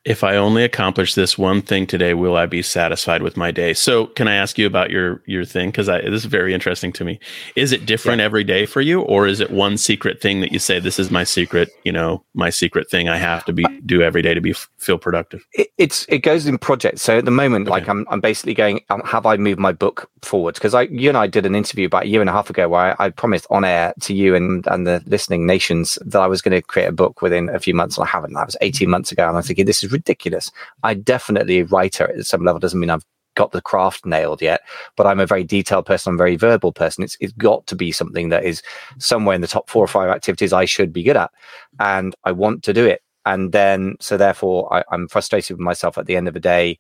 if 0.03 0.24
I 0.24 0.36
only 0.36 0.63
accomplish 0.63 1.13
this 1.13 1.38
one 1.38 1.62
thing 1.62 1.86
today, 1.86 2.15
will 2.15 2.36
I 2.36 2.48
be 2.48 2.63
satisfied 2.63 3.22
with 3.22 3.38
my 3.38 3.51
day? 3.51 3.74
So, 3.75 4.08
can 4.08 4.27
I 4.27 4.34
ask 4.34 4.58
you 4.58 4.65
about 4.65 4.89
your 4.89 5.22
your 5.27 5.46
thing? 5.46 5.70
Because 5.70 5.86
this 5.86 6.01
is 6.12 6.25
very 6.25 6.55
interesting 6.55 6.91
to 6.93 7.05
me. 7.05 7.20
Is 7.55 7.72
it 7.72 7.86
different 7.86 8.20
yeah. 8.20 8.25
every 8.25 8.43
day 8.43 8.65
for 8.65 8.81
you, 8.81 9.01
or 9.01 9.27
is 9.27 9.39
it 9.39 9.51
one 9.51 9.77
secret 9.77 10.20
thing 10.20 10.41
that 10.41 10.51
you 10.51 10.58
say 10.58 10.79
this 10.79 10.98
is 10.98 11.12
my 11.12 11.24
secret? 11.24 11.70
You 11.84 11.91
know, 11.91 12.24
my 12.34 12.50
secret 12.50 12.89
thing 12.89 13.10
I 13.10 13.17
have 13.17 13.46
to 13.46 13.53
be 13.53 13.63
do 13.86 14.01
every 14.01 14.24
day 14.24 14.34
to 14.34 14.41
be 14.41 14.53
feel 14.79 14.98
productive. 14.98 15.46
It, 15.53 15.67
it's 15.77 16.08
it 16.10 16.20
goes 16.20 16.48
in 16.48 16.58
projects. 16.58 17.03
So 17.03 17.20
at 17.20 17.25
the 17.25 17.31
moment, 17.31 17.67
okay. 17.67 17.72
like 17.72 17.88
I'm 17.88 18.08
I'm 18.10 18.22
basically 18.22 18.55
going. 18.55 18.81
Um, 18.89 19.01
have 19.01 19.27
I 19.27 19.38
moved 19.38 19.60
my 19.60 19.72
book 19.72 20.10
forward? 20.24 20.55
Because 20.55 20.74
I 20.74 20.84
you 20.84 21.10
and 21.10 21.17
I 21.17 21.27
did 21.27 21.46
an 21.46 21.53
interview 21.53 21.86
about 21.86 22.03
a 22.03 22.08
year 22.08 22.22
and 22.22 22.29
a 22.29 22.34
half 22.34 22.50
ago 22.50 22.67
where 22.70 23.00
I, 23.00 23.05
I 23.05 23.10
promised 23.12 23.46
on 23.51 23.63
air 23.63 23.93
to 24.01 24.15
you 24.15 24.34
and 24.34 24.65
and 24.65 24.88
the 24.88 25.03
listening 25.05 25.46
nations 25.46 26.00
that 26.03 26.22
I 26.22 26.27
was 26.27 26.41
going 26.41 26.60
to 26.60 26.62
create 26.63 26.88
a 26.88 26.91
book 26.91 27.22
within 27.22 27.50
a 27.50 27.60
few 27.60 27.75
months, 27.75 28.00
and 28.00 28.08
I 28.08 28.10
haven't. 28.10 28.34
That 28.34 28.48
was 28.48 28.58
18 28.62 28.89
months 28.89 29.12
ago, 29.12 29.27
and 29.27 29.38
I'm 29.38 29.43
thinking 29.43 29.65
this 29.65 29.84
ridiculous. 29.91 30.51
I 30.83 30.93
definitely 30.93 31.60
a 31.60 31.65
writer 31.65 32.12
at 32.12 32.25
some 32.25 32.43
level 32.43 32.60
doesn't 32.60 32.79
mean 32.79 32.89
I've 32.89 33.05
got 33.36 33.51
the 33.51 33.62
craft 33.62 34.05
nailed 34.05 34.41
yet, 34.41 34.62
but 34.95 35.07
I'm 35.07 35.19
a 35.19 35.25
very 35.25 35.43
detailed 35.43 35.86
person. 35.86 36.12
I'm 36.12 36.15
a 36.15 36.17
very 36.17 36.36
verbal 36.36 36.71
person. 36.74 37.03
It's 37.03 37.17
it's 37.19 37.33
got 37.33 37.65
to 37.67 37.75
be 37.75 37.91
something 37.91 38.29
that 38.29 38.43
is 38.43 38.62
somewhere 38.98 39.36
in 39.36 39.41
the 39.41 39.48
top 39.48 39.69
four 39.69 39.83
or 39.83 39.88
five 39.88 40.10
activities 40.10 40.53
I 40.53 40.65
should 40.65 40.91
be 40.93 41.03
good 41.03 41.17
at, 41.17 41.31
and 41.79 42.15
I 42.24 42.31
want 42.31 42.63
to 42.63 42.74
do 42.74 42.86
it. 42.86 43.01
And 43.25 43.51
then, 43.51 43.98
so 44.00 44.17
therefore, 44.17 44.74
I, 44.74 44.83
am 44.91 45.07
frustrated 45.07 45.57
with 45.57 45.63
myself 45.63 45.98
at 45.98 46.07
the 46.07 46.15
end 46.15 46.27
of 46.27 46.33
the 46.33 46.39
day 46.39 46.79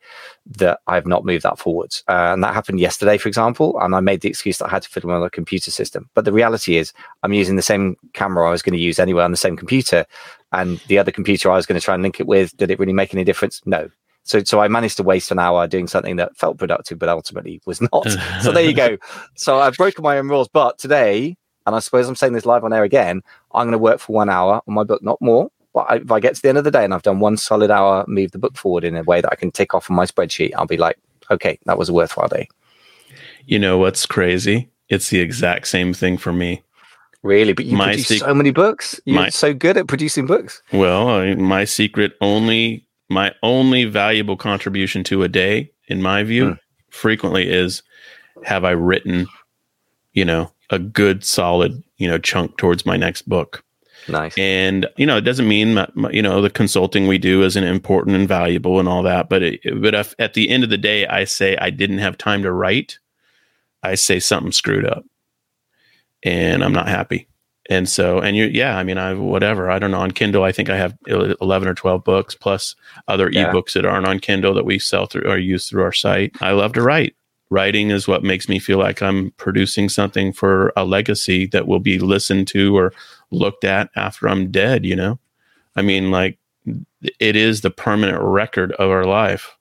that 0.57 0.79
I've 0.87 1.05
not 1.05 1.23
moved 1.23 1.43
that 1.43 1.59
forwards. 1.59 2.03
Uh, 2.07 2.31
and 2.33 2.43
that 2.43 2.55
happened 2.55 2.79
yesterday, 2.79 3.19
for 3.19 3.29
example. 3.29 3.79
And 3.79 3.93
I 3.93 3.99
made 3.99 4.21
the 4.21 4.29
excuse 4.29 4.57
that 4.57 4.65
I 4.65 4.69
had 4.69 4.81
to 4.81 4.89
fiddle 4.89 5.13
with 5.13 5.23
a 5.23 5.29
computer 5.29 5.69
system. 5.69 6.09
But 6.15 6.25
the 6.25 6.33
reality 6.33 6.77
is, 6.77 6.93
I'm 7.21 7.33
using 7.33 7.57
the 7.57 7.61
same 7.61 7.95
camera 8.13 8.47
I 8.47 8.51
was 8.51 8.63
going 8.63 8.73
to 8.73 8.83
use 8.83 8.97
anyway 8.97 9.23
on 9.23 9.29
the 9.29 9.37
same 9.37 9.55
computer 9.55 10.05
and 10.51 10.79
the 10.87 10.97
other 10.97 11.11
computer 11.11 11.51
I 11.51 11.55
was 11.55 11.65
going 11.65 11.79
to 11.79 11.83
try 11.83 11.93
and 11.93 12.03
link 12.03 12.19
it 12.19 12.27
with, 12.27 12.55
did 12.57 12.71
it 12.71 12.79
really 12.79 12.93
make 12.93 13.13
any 13.13 13.23
difference? 13.23 13.61
No. 13.65 13.89
So, 14.23 14.43
so 14.43 14.59
I 14.59 14.67
managed 14.67 14.97
to 14.97 15.03
waste 15.03 15.31
an 15.31 15.39
hour 15.39 15.67
doing 15.67 15.87
something 15.87 16.17
that 16.17 16.37
felt 16.37 16.57
productive, 16.57 16.99
but 16.99 17.09
ultimately 17.09 17.61
was 17.65 17.81
not. 17.81 18.07
so 18.41 18.51
there 18.51 18.63
you 18.63 18.73
go. 18.73 18.97
So 19.35 19.59
I've 19.59 19.75
broken 19.75 20.03
my 20.03 20.17
own 20.17 20.27
rules. 20.27 20.47
But 20.47 20.77
today, 20.77 21.37
and 21.65 21.75
I 21.75 21.79
suppose 21.79 22.07
I'm 22.07 22.15
saying 22.15 22.33
this 22.33 22.45
live 22.45 22.63
on 22.63 22.73
air 22.73 22.83
again, 22.83 23.21
I'm 23.53 23.65
going 23.65 23.71
to 23.71 23.77
work 23.77 23.99
for 23.99 24.13
one 24.13 24.29
hour 24.29 24.61
on 24.67 24.73
my 24.73 24.83
book, 24.83 25.01
not 25.01 25.21
more. 25.21 25.49
But 25.73 25.85
I, 25.89 25.95
if 25.97 26.11
I 26.11 26.19
get 26.19 26.35
to 26.35 26.41
the 26.41 26.49
end 26.49 26.57
of 26.57 26.65
the 26.65 26.71
day 26.71 26.83
and 26.83 26.93
I've 26.93 27.01
done 27.01 27.19
one 27.19 27.37
solid 27.37 27.71
hour, 27.71 28.03
move 28.07 28.31
the 28.31 28.39
book 28.39 28.57
forward 28.57 28.83
in 28.83 28.95
a 28.95 29.03
way 29.03 29.21
that 29.21 29.31
I 29.31 29.35
can 29.35 29.51
tick 29.51 29.73
off 29.73 29.89
on 29.89 29.95
my 29.95 30.05
spreadsheet, 30.05 30.51
I'll 30.55 30.67
be 30.67 30.77
like, 30.77 30.97
okay, 31.31 31.57
that 31.65 31.77
was 31.77 31.89
a 31.89 31.93
worthwhile 31.93 32.27
day. 32.27 32.47
You 33.45 33.57
know 33.57 33.77
what's 33.77 34.05
crazy? 34.05 34.69
It's 34.89 35.09
the 35.09 35.19
exact 35.19 35.67
same 35.67 35.93
thing 35.93 36.17
for 36.17 36.33
me. 36.33 36.61
Really, 37.23 37.53
but 37.53 37.65
you 37.65 37.77
my 37.77 37.93
produce 37.93 38.19
so 38.19 38.33
many 38.33 38.51
books. 38.51 38.99
You're 39.05 39.15
my, 39.15 39.29
so 39.29 39.53
good 39.53 39.77
at 39.77 39.87
producing 39.87 40.25
books. 40.25 40.61
Well, 40.73 41.07
I, 41.07 41.35
my 41.35 41.65
secret 41.65 42.13
only, 42.19 42.87
my 43.09 43.33
only 43.43 43.85
valuable 43.85 44.35
contribution 44.35 45.03
to 45.05 45.21
a 45.21 45.27
day, 45.27 45.71
in 45.87 46.01
my 46.01 46.23
view, 46.23 46.45
mm. 46.45 46.59
frequently 46.89 47.47
is: 47.47 47.83
have 48.43 48.65
I 48.65 48.71
written, 48.71 49.27
you 50.13 50.25
know, 50.25 50.51
a 50.71 50.79
good, 50.79 51.23
solid, 51.23 51.83
you 51.97 52.07
know, 52.07 52.17
chunk 52.17 52.57
towards 52.57 52.87
my 52.87 52.97
next 52.97 53.29
book. 53.29 53.63
Nice. 54.07 54.35
And 54.35 54.87
you 54.97 55.05
know, 55.05 55.17
it 55.17 55.21
doesn't 55.21 55.47
mean 55.47 55.75
that, 55.75 55.91
you 56.11 56.23
know 56.23 56.41
the 56.41 56.49
consulting 56.49 57.05
we 57.05 57.19
do 57.19 57.43
isn't 57.43 57.63
important 57.63 58.15
and 58.15 58.27
valuable 58.27 58.79
and 58.79 58.89
all 58.89 59.03
that, 59.03 59.29
but 59.29 59.43
it, 59.43 59.61
but 59.79 59.93
if, 59.93 60.15
at 60.17 60.33
the 60.33 60.49
end 60.49 60.63
of 60.63 60.71
the 60.71 60.77
day, 60.77 61.05
I 61.05 61.25
say 61.25 61.55
I 61.57 61.69
didn't 61.69 61.99
have 61.99 62.17
time 62.17 62.41
to 62.41 62.51
write. 62.51 62.97
I 63.83 63.93
say 63.93 64.19
something 64.19 64.51
screwed 64.51 64.87
up 64.87 65.05
and 66.23 66.63
I'm 66.63 66.73
not 66.73 66.87
happy. 66.87 67.27
And 67.69 67.87
so, 67.87 68.19
and 68.19 68.35
you, 68.35 68.45
yeah, 68.45 68.77
I 68.77 68.83
mean, 68.83 68.97
I 68.97 69.13
whatever. 69.13 69.69
I 69.69 69.79
don't 69.79 69.91
know. 69.91 69.99
On 69.99 70.11
Kindle, 70.11 70.43
I 70.43 70.51
think 70.51 70.69
I 70.69 70.77
have 70.77 70.97
eleven 71.07 71.67
or 71.69 71.75
twelve 71.75 72.03
books 72.03 72.35
plus 72.35 72.75
other 73.07 73.31
yeah. 73.31 73.51
ebooks 73.51 73.73
that 73.73 73.85
aren't 73.85 74.07
on 74.07 74.19
Kindle 74.19 74.53
that 74.55 74.65
we 74.65 74.79
sell 74.79 75.05
through 75.05 75.29
or 75.29 75.37
use 75.37 75.69
through 75.69 75.83
our 75.83 75.93
site. 75.93 76.35
I 76.41 76.51
love 76.51 76.73
to 76.73 76.81
write. 76.81 77.15
Writing 77.49 77.91
is 77.91 78.07
what 78.07 78.23
makes 78.23 78.49
me 78.49 78.59
feel 78.59 78.77
like 78.77 79.01
I'm 79.01 79.31
producing 79.37 79.89
something 79.89 80.33
for 80.33 80.73
a 80.75 80.85
legacy 80.85 81.45
that 81.47 81.67
will 81.67 81.79
be 81.79 81.99
listened 81.99 82.47
to 82.49 82.77
or 82.77 82.93
looked 83.29 83.63
at 83.63 83.89
after 83.95 84.27
I'm 84.27 84.51
dead. 84.51 84.85
You 84.85 84.95
know, 84.95 85.19
I 85.75 85.81
mean, 85.81 86.11
like 86.11 86.39
it 87.19 87.35
is 87.35 87.61
the 87.61 87.71
permanent 87.71 88.19
record 88.21 88.71
of 88.73 88.89
our 88.89 89.05
life. 89.05 89.55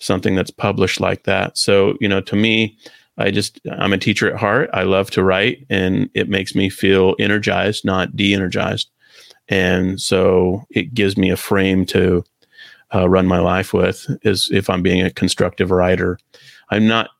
Something 0.00 0.36
that's 0.36 0.50
published 0.50 1.00
like 1.00 1.24
that. 1.24 1.58
So, 1.58 1.96
you 2.00 2.08
know, 2.08 2.20
to 2.20 2.36
me, 2.36 2.78
I 3.18 3.30
just, 3.30 3.60
I'm 3.70 3.92
a 3.92 3.98
teacher 3.98 4.30
at 4.30 4.38
heart. 4.38 4.70
I 4.72 4.84
love 4.84 5.10
to 5.12 5.24
write 5.24 5.66
and 5.68 6.08
it 6.14 6.28
makes 6.28 6.54
me 6.54 6.70
feel 6.70 7.16
energized, 7.18 7.84
not 7.84 8.14
de 8.16 8.32
energized. 8.32 8.88
And 9.48 10.00
so 10.00 10.64
it 10.70 10.94
gives 10.94 11.16
me 11.16 11.30
a 11.30 11.36
frame 11.36 11.84
to 11.86 12.24
uh, 12.94 13.08
run 13.08 13.26
my 13.26 13.38
life 13.38 13.74
with 13.74 14.06
is 14.22 14.48
if 14.52 14.70
I'm 14.70 14.82
being 14.82 15.02
a 15.02 15.10
constructive 15.10 15.70
writer. 15.70 16.18
I'm 16.70 16.86
not 16.86 17.10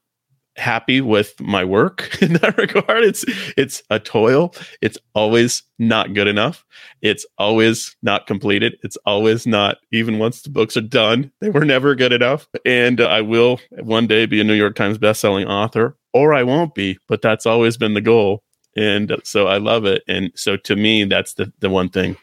happy 0.59 1.01
with 1.01 1.41
my 1.41 1.65
work 1.65 2.19
in 2.23 2.35
that 2.35 2.59
regard. 2.59 3.05
It's 3.05 3.25
it's 3.57 3.83
a 3.91 3.99
toil. 3.99 4.55
It's 4.83 4.99
always 5.15 5.63
not 5.79 6.15
good 6.15 6.27
enough. 6.27 6.65
It's 7.01 7.25
always 7.39 7.97
not 8.03 8.27
completed. 8.27 8.77
It's 8.83 8.97
always 9.07 9.47
not 9.47 9.79
even 9.93 10.19
once 10.19 10.43
the 10.43 10.51
books 10.51 10.77
are 10.77 10.83
done, 10.83 11.31
they 11.41 11.51
were 11.51 11.65
never 11.65 11.95
good 11.95 12.13
enough. 12.13 12.49
And 12.65 13.01
I 13.01 13.23
will 13.23 13.61
one 13.79 14.07
day 14.07 14.27
be 14.27 14.41
a 14.41 14.45
New 14.45 14.55
York 14.55 14.75
Times 14.75 14.99
bestselling 14.99 15.47
author 15.47 15.97
or 16.13 16.35
I 16.35 16.43
won't 16.43 16.75
be, 16.75 16.99
but 17.09 17.23
that's 17.23 17.47
always 17.47 17.77
been 17.77 17.95
the 17.95 18.01
goal. 18.01 18.43
And 18.77 19.17
so 19.25 19.47
I 19.47 19.59
love 19.59 19.85
it. 19.85 20.03
And 20.09 20.33
so 20.35 20.57
to 20.57 20.77
me 20.77 21.05
that's 21.05 21.35
the 21.35 21.53
the 21.61 21.71
one 21.71 21.89
thing 21.89 22.17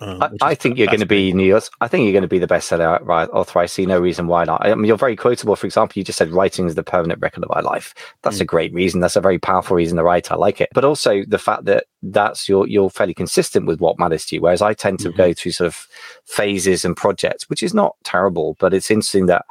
um, 0.00 0.22
I, 0.22 0.30
I 0.42 0.54
think 0.54 0.76
you're 0.76 0.86
going 0.86 1.00
to 1.00 1.06
be 1.06 1.32
news. 1.32 1.70
I 1.80 1.88
think 1.88 2.04
you're 2.04 2.12
going 2.12 2.22
to 2.22 2.28
be 2.28 2.38
the 2.38 2.46
bestseller 2.46 3.00
author. 3.32 3.58
I 3.58 3.66
see 3.66 3.86
no 3.86 3.98
reason 3.98 4.26
why 4.26 4.44
not. 4.44 4.64
I 4.64 4.74
mean, 4.74 4.84
you're 4.84 4.98
very 4.98 5.16
quotable. 5.16 5.56
For 5.56 5.66
example, 5.66 5.98
you 5.98 6.04
just 6.04 6.18
said 6.18 6.30
writing 6.30 6.66
is 6.66 6.74
the 6.74 6.82
permanent 6.82 7.20
record 7.20 7.42
of 7.42 7.50
my 7.50 7.60
life. 7.60 7.94
That's 8.22 8.38
mm. 8.38 8.42
a 8.42 8.44
great 8.44 8.72
reason. 8.74 9.00
That's 9.00 9.16
a 9.16 9.20
very 9.20 9.38
powerful 9.38 9.76
reason 9.76 9.96
to 9.96 10.04
write. 10.04 10.30
I 10.30 10.36
like 10.36 10.60
it. 10.60 10.68
But 10.74 10.84
also 10.84 11.24
the 11.26 11.38
fact 11.38 11.64
that 11.64 11.84
that's 12.02 12.48
you're 12.48 12.66
you're 12.66 12.90
fairly 12.90 13.14
consistent 13.14 13.66
with 13.66 13.80
what 13.80 13.98
matters 13.98 14.26
to 14.26 14.36
you. 14.36 14.42
Whereas 14.42 14.62
I 14.62 14.74
tend 14.74 15.00
to 15.00 15.08
mm-hmm. 15.08 15.16
go 15.16 15.32
through 15.32 15.52
sort 15.52 15.66
of 15.66 15.86
phases 16.24 16.84
and 16.84 16.96
projects, 16.96 17.48
which 17.48 17.62
is 17.62 17.74
not 17.74 17.96
terrible, 18.04 18.56
but 18.60 18.74
it's 18.74 18.90
interesting 18.90 19.26
that 19.26 19.44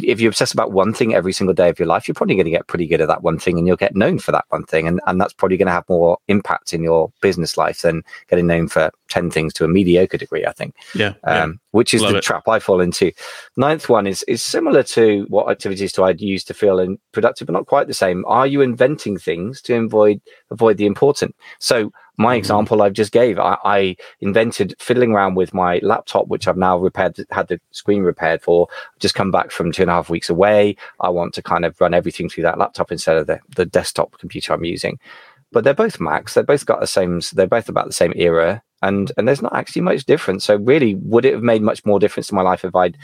if 0.00 0.20
you 0.20 0.28
obsess 0.28 0.52
about 0.52 0.72
one 0.72 0.94
thing 0.94 1.14
every 1.14 1.32
single 1.32 1.54
day 1.54 1.68
of 1.68 1.78
your 1.78 1.88
life, 1.88 2.06
you're 2.06 2.14
probably 2.14 2.36
going 2.36 2.44
to 2.44 2.50
get 2.50 2.68
pretty 2.68 2.86
good 2.86 3.00
at 3.00 3.08
that 3.08 3.22
one 3.22 3.38
thing 3.38 3.58
and 3.58 3.66
you'll 3.66 3.76
get 3.76 3.96
known 3.96 4.18
for 4.18 4.30
that 4.30 4.44
one 4.50 4.64
thing. 4.64 4.86
And, 4.86 5.00
and 5.06 5.20
that's 5.20 5.32
probably 5.32 5.56
going 5.56 5.66
to 5.66 5.72
have 5.72 5.88
more 5.88 6.18
impact 6.28 6.72
in 6.72 6.82
your 6.82 7.12
business 7.20 7.56
life 7.56 7.82
than 7.82 8.02
getting 8.28 8.46
known 8.46 8.68
for 8.68 8.92
10 9.08 9.30
things 9.30 9.52
to 9.54 9.64
a 9.64 9.68
mediocre 9.68 10.18
degree, 10.18 10.46
I 10.46 10.52
think. 10.52 10.76
Yeah. 10.94 11.14
Um, 11.24 11.34
yeah. 11.34 11.48
Which 11.72 11.94
is 11.94 12.02
Love 12.02 12.12
the 12.12 12.18
it. 12.18 12.24
trap 12.24 12.46
I 12.46 12.60
fall 12.60 12.80
into. 12.80 13.12
Ninth 13.56 13.88
one 13.88 14.06
is, 14.06 14.22
is 14.24 14.42
similar 14.42 14.82
to 14.84 15.26
what 15.28 15.50
activities 15.50 15.92
do 15.92 16.04
I 16.04 16.10
use 16.10 16.44
to 16.44 16.54
feel 16.54 16.78
in 16.78 16.98
productive, 17.10 17.46
but 17.46 17.54
not 17.54 17.66
quite 17.66 17.88
the 17.88 17.94
same. 17.94 18.24
Are 18.26 18.46
you 18.46 18.60
inventing 18.60 19.18
things 19.18 19.60
to 19.62 19.74
avoid, 19.74 20.20
avoid 20.50 20.76
the 20.76 20.86
important? 20.86 21.34
So 21.58 21.71
my 22.16 22.34
mm-hmm. 22.34 22.38
example 22.38 22.82
I've 22.82 22.92
just 22.92 23.12
gave, 23.12 23.38
I, 23.38 23.56
I, 23.64 23.96
invented 24.20 24.74
fiddling 24.78 25.12
around 25.12 25.34
with 25.34 25.54
my 25.54 25.80
laptop, 25.82 26.28
which 26.28 26.46
I've 26.46 26.56
now 26.56 26.78
repaired, 26.78 27.16
had 27.30 27.48
the 27.48 27.60
screen 27.70 28.02
repaired 28.02 28.42
for. 28.42 28.68
just 29.00 29.14
come 29.14 29.30
back 29.30 29.50
from 29.50 29.72
two 29.72 29.82
and 29.82 29.90
a 29.90 29.94
half 29.94 30.10
weeks 30.10 30.30
away. 30.30 30.76
I 31.00 31.08
want 31.08 31.34
to 31.34 31.42
kind 31.42 31.64
of 31.64 31.80
run 31.80 31.94
everything 31.94 32.28
through 32.28 32.44
that 32.44 32.58
laptop 32.58 32.92
instead 32.92 33.16
of 33.16 33.26
the, 33.26 33.40
the 33.56 33.66
desktop 33.66 34.18
computer 34.18 34.52
I'm 34.52 34.64
using. 34.64 34.98
But 35.50 35.64
they're 35.64 35.74
both 35.74 36.00
Macs. 36.00 36.34
They've 36.34 36.46
both 36.46 36.66
got 36.66 36.80
the 36.80 36.86
same. 36.86 37.20
They're 37.32 37.46
both 37.46 37.68
about 37.68 37.86
the 37.86 37.92
same 37.92 38.12
era 38.16 38.62
and 38.82 39.12
and 39.16 39.26
there's 39.26 39.42
not 39.42 39.54
actually 39.54 39.82
much 39.82 40.04
difference. 40.04 40.44
So 40.44 40.56
really, 40.56 40.94
would 40.96 41.24
it 41.24 41.34
have 41.34 41.42
made 41.42 41.62
much 41.62 41.84
more 41.84 41.98
difference 41.98 42.26
to 42.28 42.34
my 42.34 42.42
life 42.42 42.64
if 42.64 42.74
I'd 42.74 42.98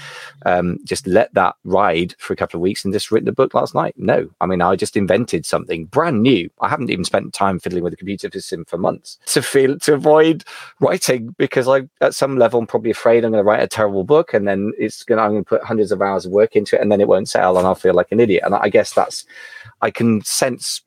um, 0.46 0.78
just 0.84 1.06
let 1.06 1.32
that 1.34 1.56
ride 1.64 2.14
for 2.18 2.32
a 2.32 2.36
couple 2.36 2.58
of 2.58 2.62
weeks 2.62 2.84
and 2.84 2.92
just 2.92 3.10
written 3.10 3.28
a 3.28 3.32
book 3.32 3.54
last 3.54 3.74
night? 3.74 3.94
No, 3.96 4.28
I 4.40 4.46
mean 4.46 4.60
I 4.60 4.76
just 4.76 4.96
invented 4.96 5.46
something 5.46 5.86
brand 5.86 6.22
new. 6.22 6.50
I 6.60 6.68
haven't 6.68 6.90
even 6.90 7.04
spent 7.04 7.32
time 7.32 7.58
fiddling 7.58 7.84
with 7.84 7.92
the 7.92 7.96
computer 7.96 8.30
system 8.30 8.64
for 8.64 8.78
months 8.78 9.18
to 9.26 9.42
feel 9.42 9.78
to 9.80 9.94
avoid 9.94 10.44
writing 10.80 11.34
because 11.38 11.68
I 11.68 11.88
at 12.00 12.14
some 12.14 12.36
level 12.36 12.60
I'm 12.60 12.66
probably 12.66 12.90
afraid 12.90 13.24
I'm 13.24 13.32
going 13.32 13.42
to 13.42 13.48
write 13.48 13.62
a 13.62 13.68
terrible 13.68 14.04
book 14.04 14.34
and 14.34 14.46
then 14.46 14.72
it's 14.78 15.02
going 15.04 15.18
to 15.18 15.22
I'm 15.22 15.32
going 15.32 15.44
to 15.44 15.48
put 15.48 15.62
hundreds 15.62 15.92
of 15.92 16.02
hours 16.02 16.26
of 16.26 16.32
work 16.32 16.56
into 16.56 16.76
it 16.76 16.82
and 16.82 16.90
then 16.90 17.00
it 17.00 17.08
won't 17.08 17.28
sell 17.28 17.56
and 17.56 17.66
I'll 17.66 17.74
feel 17.74 17.94
like 17.94 18.12
an 18.12 18.20
idiot. 18.20 18.42
And 18.44 18.54
I 18.54 18.68
guess 18.68 18.92
that's 18.92 19.24
I 19.80 19.90
can 19.90 20.22
sense 20.22 20.82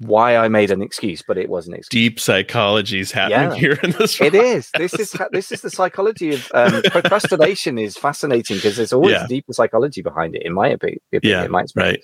why 0.00 0.36
I 0.36 0.48
made 0.48 0.70
an 0.70 0.80
excuse, 0.80 1.22
but 1.22 1.36
it 1.36 1.48
was 1.48 1.66
an 1.66 1.74
excuse. 1.74 1.88
Deep 1.88 2.20
psychology 2.20 3.00
is 3.00 3.10
happening 3.10 3.50
yeah, 3.50 3.54
here 3.54 3.78
in 3.82 3.90
this. 3.92 4.20
It 4.20 4.34
is. 4.34 4.70
This 4.76 4.94
is 4.94 5.16
this 5.32 5.50
is 5.50 5.62
the 5.62 5.70
psychology 5.70 6.34
of 6.34 6.50
um, 6.54 6.82
procrastination. 6.90 7.78
is 7.78 7.96
fascinating 7.96 8.56
because 8.56 8.76
there's 8.76 8.92
always 8.92 9.12
yeah. 9.12 9.26
deeper 9.26 9.52
psychology 9.52 10.02
behind 10.02 10.36
it. 10.36 10.42
In 10.42 10.52
my 10.52 10.68
opinion, 10.68 11.00
yeah, 11.22 11.44
in 11.44 11.50
my 11.50 11.64
right. 11.74 12.02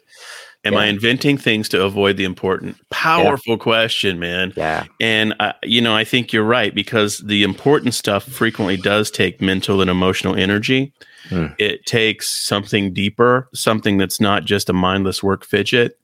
Am 0.66 0.72
yeah. 0.72 0.78
I 0.78 0.86
inventing 0.86 1.36
things 1.36 1.68
to 1.70 1.84
avoid 1.84 2.16
the 2.16 2.24
important? 2.24 2.76
Powerful 2.88 3.54
yeah. 3.54 3.62
question, 3.62 4.18
man. 4.18 4.54
Yeah. 4.56 4.86
And, 4.98 5.34
uh, 5.38 5.52
you 5.62 5.82
know, 5.82 5.94
I 5.94 6.04
think 6.04 6.32
you're 6.32 6.42
right 6.42 6.74
because 6.74 7.18
the 7.18 7.42
important 7.42 7.92
stuff 7.92 8.24
frequently 8.24 8.78
does 8.78 9.10
take 9.10 9.42
mental 9.42 9.82
and 9.82 9.90
emotional 9.90 10.34
energy. 10.34 10.94
Mm. 11.28 11.54
It 11.58 11.84
takes 11.84 12.30
something 12.30 12.94
deeper, 12.94 13.50
something 13.52 13.98
that's 13.98 14.22
not 14.22 14.46
just 14.46 14.70
a 14.70 14.72
mindless 14.72 15.22
work 15.22 15.44
fidget 15.44 15.98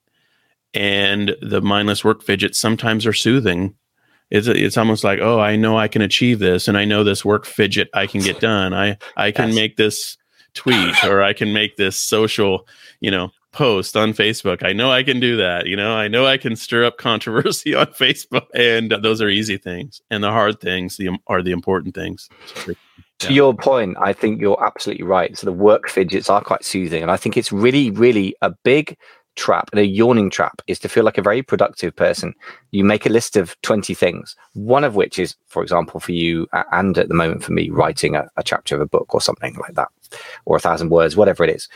and 0.74 1.36
the 1.42 1.60
mindless 1.60 2.04
work 2.04 2.22
fidgets 2.22 2.58
sometimes 2.58 3.06
are 3.06 3.12
soothing. 3.12 3.74
It's 4.30 4.46
it's 4.46 4.76
almost 4.76 5.02
like, 5.02 5.18
oh, 5.20 5.40
I 5.40 5.56
know 5.56 5.76
I 5.76 5.88
can 5.88 6.02
achieve 6.02 6.38
this, 6.38 6.68
and 6.68 6.78
I 6.78 6.84
know 6.84 7.02
this 7.02 7.24
work 7.24 7.44
fidget 7.44 7.88
I 7.94 8.06
can 8.06 8.20
get 8.20 8.40
done. 8.40 8.72
I 8.72 8.96
I 9.16 9.32
can 9.32 9.48
yes. 9.48 9.56
make 9.56 9.76
this 9.76 10.16
tweet 10.54 11.04
or 11.04 11.22
I 11.22 11.32
can 11.32 11.52
make 11.52 11.76
this 11.76 11.98
social, 11.98 12.66
you 13.00 13.10
know, 13.10 13.30
post 13.52 13.96
on 13.96 14.12
Facebook. 14.12 14.64
I 14.64 14.72
know 14.72 14.90
I 14.90 15.02
can 15.02 15.20
do 15.20 15.36
that. 15.36 15.66
You 15.66 15.76
know, 15.76 15.92
I 15.92 16.08
know 16.08 16.26
I 16.26 16.36
can 16.36 16.56
stir 16.56 16.84
up 16.84 16.98
controversy 16.98 17.74
on 17.74 17.86
Facebook, 17.86 18.46
and 18.54 18.92
those 19.02 19.20
are 19.20 19.28
easy 19.28 19.56
things. 19.56 20.00
And 20.10 20.22
the 20.22 20.30
hard 20.30 20.60
things 20.60 20.96
the, 20.96 21.18
are 21.26 21.42
the 21.42 21.52
important 21.52 21.94
things. 21.94 22.28
Yeah. 22.66 22.74
To 23.20 23.34
your 23.34 23.54
point, 23.54 23.98
I 24.00 24.14
think 24.14 24.40
you're 24.40 24.62
absolutely 24.64 25.04
right. 25.04 25.36
So 25.36 25.44
the 25.44 25.52
work 25.52 25.90
fidgets 25.90 26.30
are 26.30 26.40
quite 26.40 26.64
soothing, 26.64 27.02
and 27.02 27.10
I 27.10 27.18
think 27.18 27.36
it's 27.36 27.52
really, 27.52 27.90
really 27.90 28.34
a 28.40 28.50
big 28.64 28.96
trap 29.36 29.70
and 29.72 29.80
a 29.80 29.86
yawning 29.86 30.30
trap 30.30 30.62
is 30.66 30.78
to 30.80 30.88
feel 30.88 31.04
like 31.04 31.18
a 31.18 31.22
very 31.22 31.42
productive 31.42 31.94
person. 31.94 32.34
You 32.70 32.84
make 32.84 33.06
a 33.06 33.10
list 33.10 33.36
of 33.36 33.60
20 33.62 33.94
things, 33.94 34.36
one 34.54 34.84
of 34.84 34.94
which 34.94 35.18
is, 35.18 35.36
for 35.46 35.62
example, 35.62 36.00
for 36.00 36.12
you, 36.12 36.46
and 36.72 36.96
at 36.98 37.08
the 37.08 37.14
moment 37.14 37.44
for 37.44 37.52
me, 37.52 37.70
writing 37.70 38.16
a, 38.16 38.28
a 38.36 38.42
chapter 38.42 38.74
of 38.74 38.80
a 38.80 38.86
book 38.86 39.14
or 39.14 39.20
something 39.20 39.54
like 39.56 39.74
that, 39.74 39.88
or 40.44 40.56
a 40.56 40.60
thousand 40.60 40.90
words, 40.90 41.16
whatever 41.16 41.44
it 41.44 41.50
is 41.50 41.68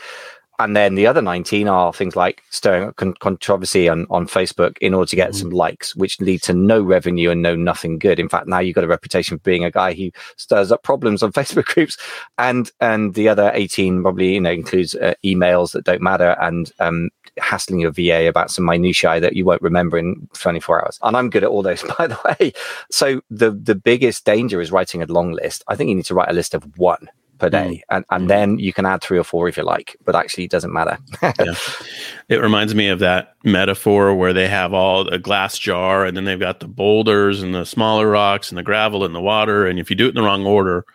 and 0.59 0.75
then 0.75 0.95
the 0.95 1.07
other 1.07 1.21
19 1.21 1.67
are 1.67 1.91
things 1.91 2.15
like 2.15 2.41
stirring 2.49 2.87
up 2.87 2.95
con- 2.95 3.13
controversy 3.15 3.89
on, 3.89 4.07
on 4.09 4.25
Facebook 4.25 4.77
in 4.79 4.93
order 4.93 5.09
to 5.09 5.15
get 5.15 5.31
mm. 5.31 5.35
some 5.35 5.49
likes, 5.49 5.95
which 5.95 6.19
lead 6.21 6.41
to 6.43 6.53
no 6.53 6.81
revenue 6.81 7.29
and 7.29 7.41
no 7.41 7.55
nothing 7.55 7.99
good. 7.99 8.19
In 8.19 8.29
fact, 8.29 8.47
now 8.47 8.59
you've 8.59 8.75
got 8.75 8.83
a 8.83 8.87
reputation 8.87 9.37
for 9.37 9.43
being 9.43 9.65
a 9.65 9.71
guy 9.71 9.93
who 9.93 10.11
stirs 10.37 10.71
up 10.71 10.83
problems 10.83 11.23
on 11.23 11.31
Facebook 11.33 11.65
groups. 11.65 11.97
And 12.37 12.71
and 12.79 13.13
the 13.15 13.27
other 13.27 13.51
18 13.53 14.01
probably 14.01 14.35
you 14.35 14.41
know 14.41 14.51
includes 14.51 14.95
uh, 14.95 15.15
emails 15.23 15.73
that 15.73 15.83
don't 15.83 16.01
matter 16.01 16.35
and 16.39 16.71
um, 16.79 17.09
hassling 17.37 17.79
your 17.79 17.91
VA 17.91 18.27
about 18.27 18.51
some 18.51 18.65
minutiae 18.65 19.19
that 19.19 19.35
you 19.35 19.45
won't 19.45 19.61
remember 19.61 19.97
in 19.97 20.27
24 20.33 20.83
hours. 20.83 20.99
And 21.03 21.15
I'm 21.17 21.29
good 21.29 21.43
at 21.43 21.49
all 21.49 21.61
those, 21.61 21.83
by 21.97 22.07
the 22.07 22.19
way. 22.25 22.53
So 22.91 23.21
the 23.29 23.51
the 23.51 23.75
biggest 23.75 24.25
danger 24.25 24.61
is 24.61 24.71
writing 24.71 25.01
a 25.01 25.05
long 25.05 25.31
list. 25.31 25.63
I 25.67 25.75
think 25.75 25.89
you 25.89 25.95
need 25.95 26.05
to 26.05 26.13
write 26.13 26.29
a 26.29 26.33
list 26.33 26.53
of 26.53 26.77
one 26.77 27.09
per 27.37 27.49
day 27.49 27.83
mm. 27.91 27.95
and, 27.95 28.05
and 28.11 28.25
mm. 28.25 28.27
then 28.27 28.59
you 28.59 28.71
can 28.71 28.85
add 28.85 29.01
three 29.01 29.17
or 29.17 29.23
four 29.23 29.47
if 29.47 29.57
you 29.57 29.63
like 29.63 29.97
but 30.05 30.15
actually 30.15 30.45
it 30.45 30.51
doesn't 30.51 30.71
matter 30.71 30.97
yeah. 31.21 31.53
it 32.29 32.37
reminds 32.37 32.73
me 32.73 32.87
of 32.87 32.99
that 32.99 33.35
metaphor 33.43 34.15
where 34.15 34.33
they 34.33 34.47
have 34.47 34.73
all 34.73 35.07
a 35.09 35.19
glass 35.19 35.57
jar 35.57 36.05
and 36.05 36.15
then 36.15 36.25
they've 36.25 36.39
got 36.39 36.59
the 36.59 36.67
boulders 36.67 37.41
and 37.41 37.53
the 37.53 37.65
smaller 37.65 38.09
rocks 38.09 38.49
and 38.49 38.57
the 38.57 38.63
gravel 38.63 39.03
and 39.03 39.13
the 39.13 39.21
water 39.21 39.67
and 39.67 39.79
if 39.79 39.89
you 39.89 39.95
do 39.95 40.05
it 40.05 40.09
in 40.09 40.15
the 40.15 40.21
wrong 40.21 40.45
order 40.45 40.85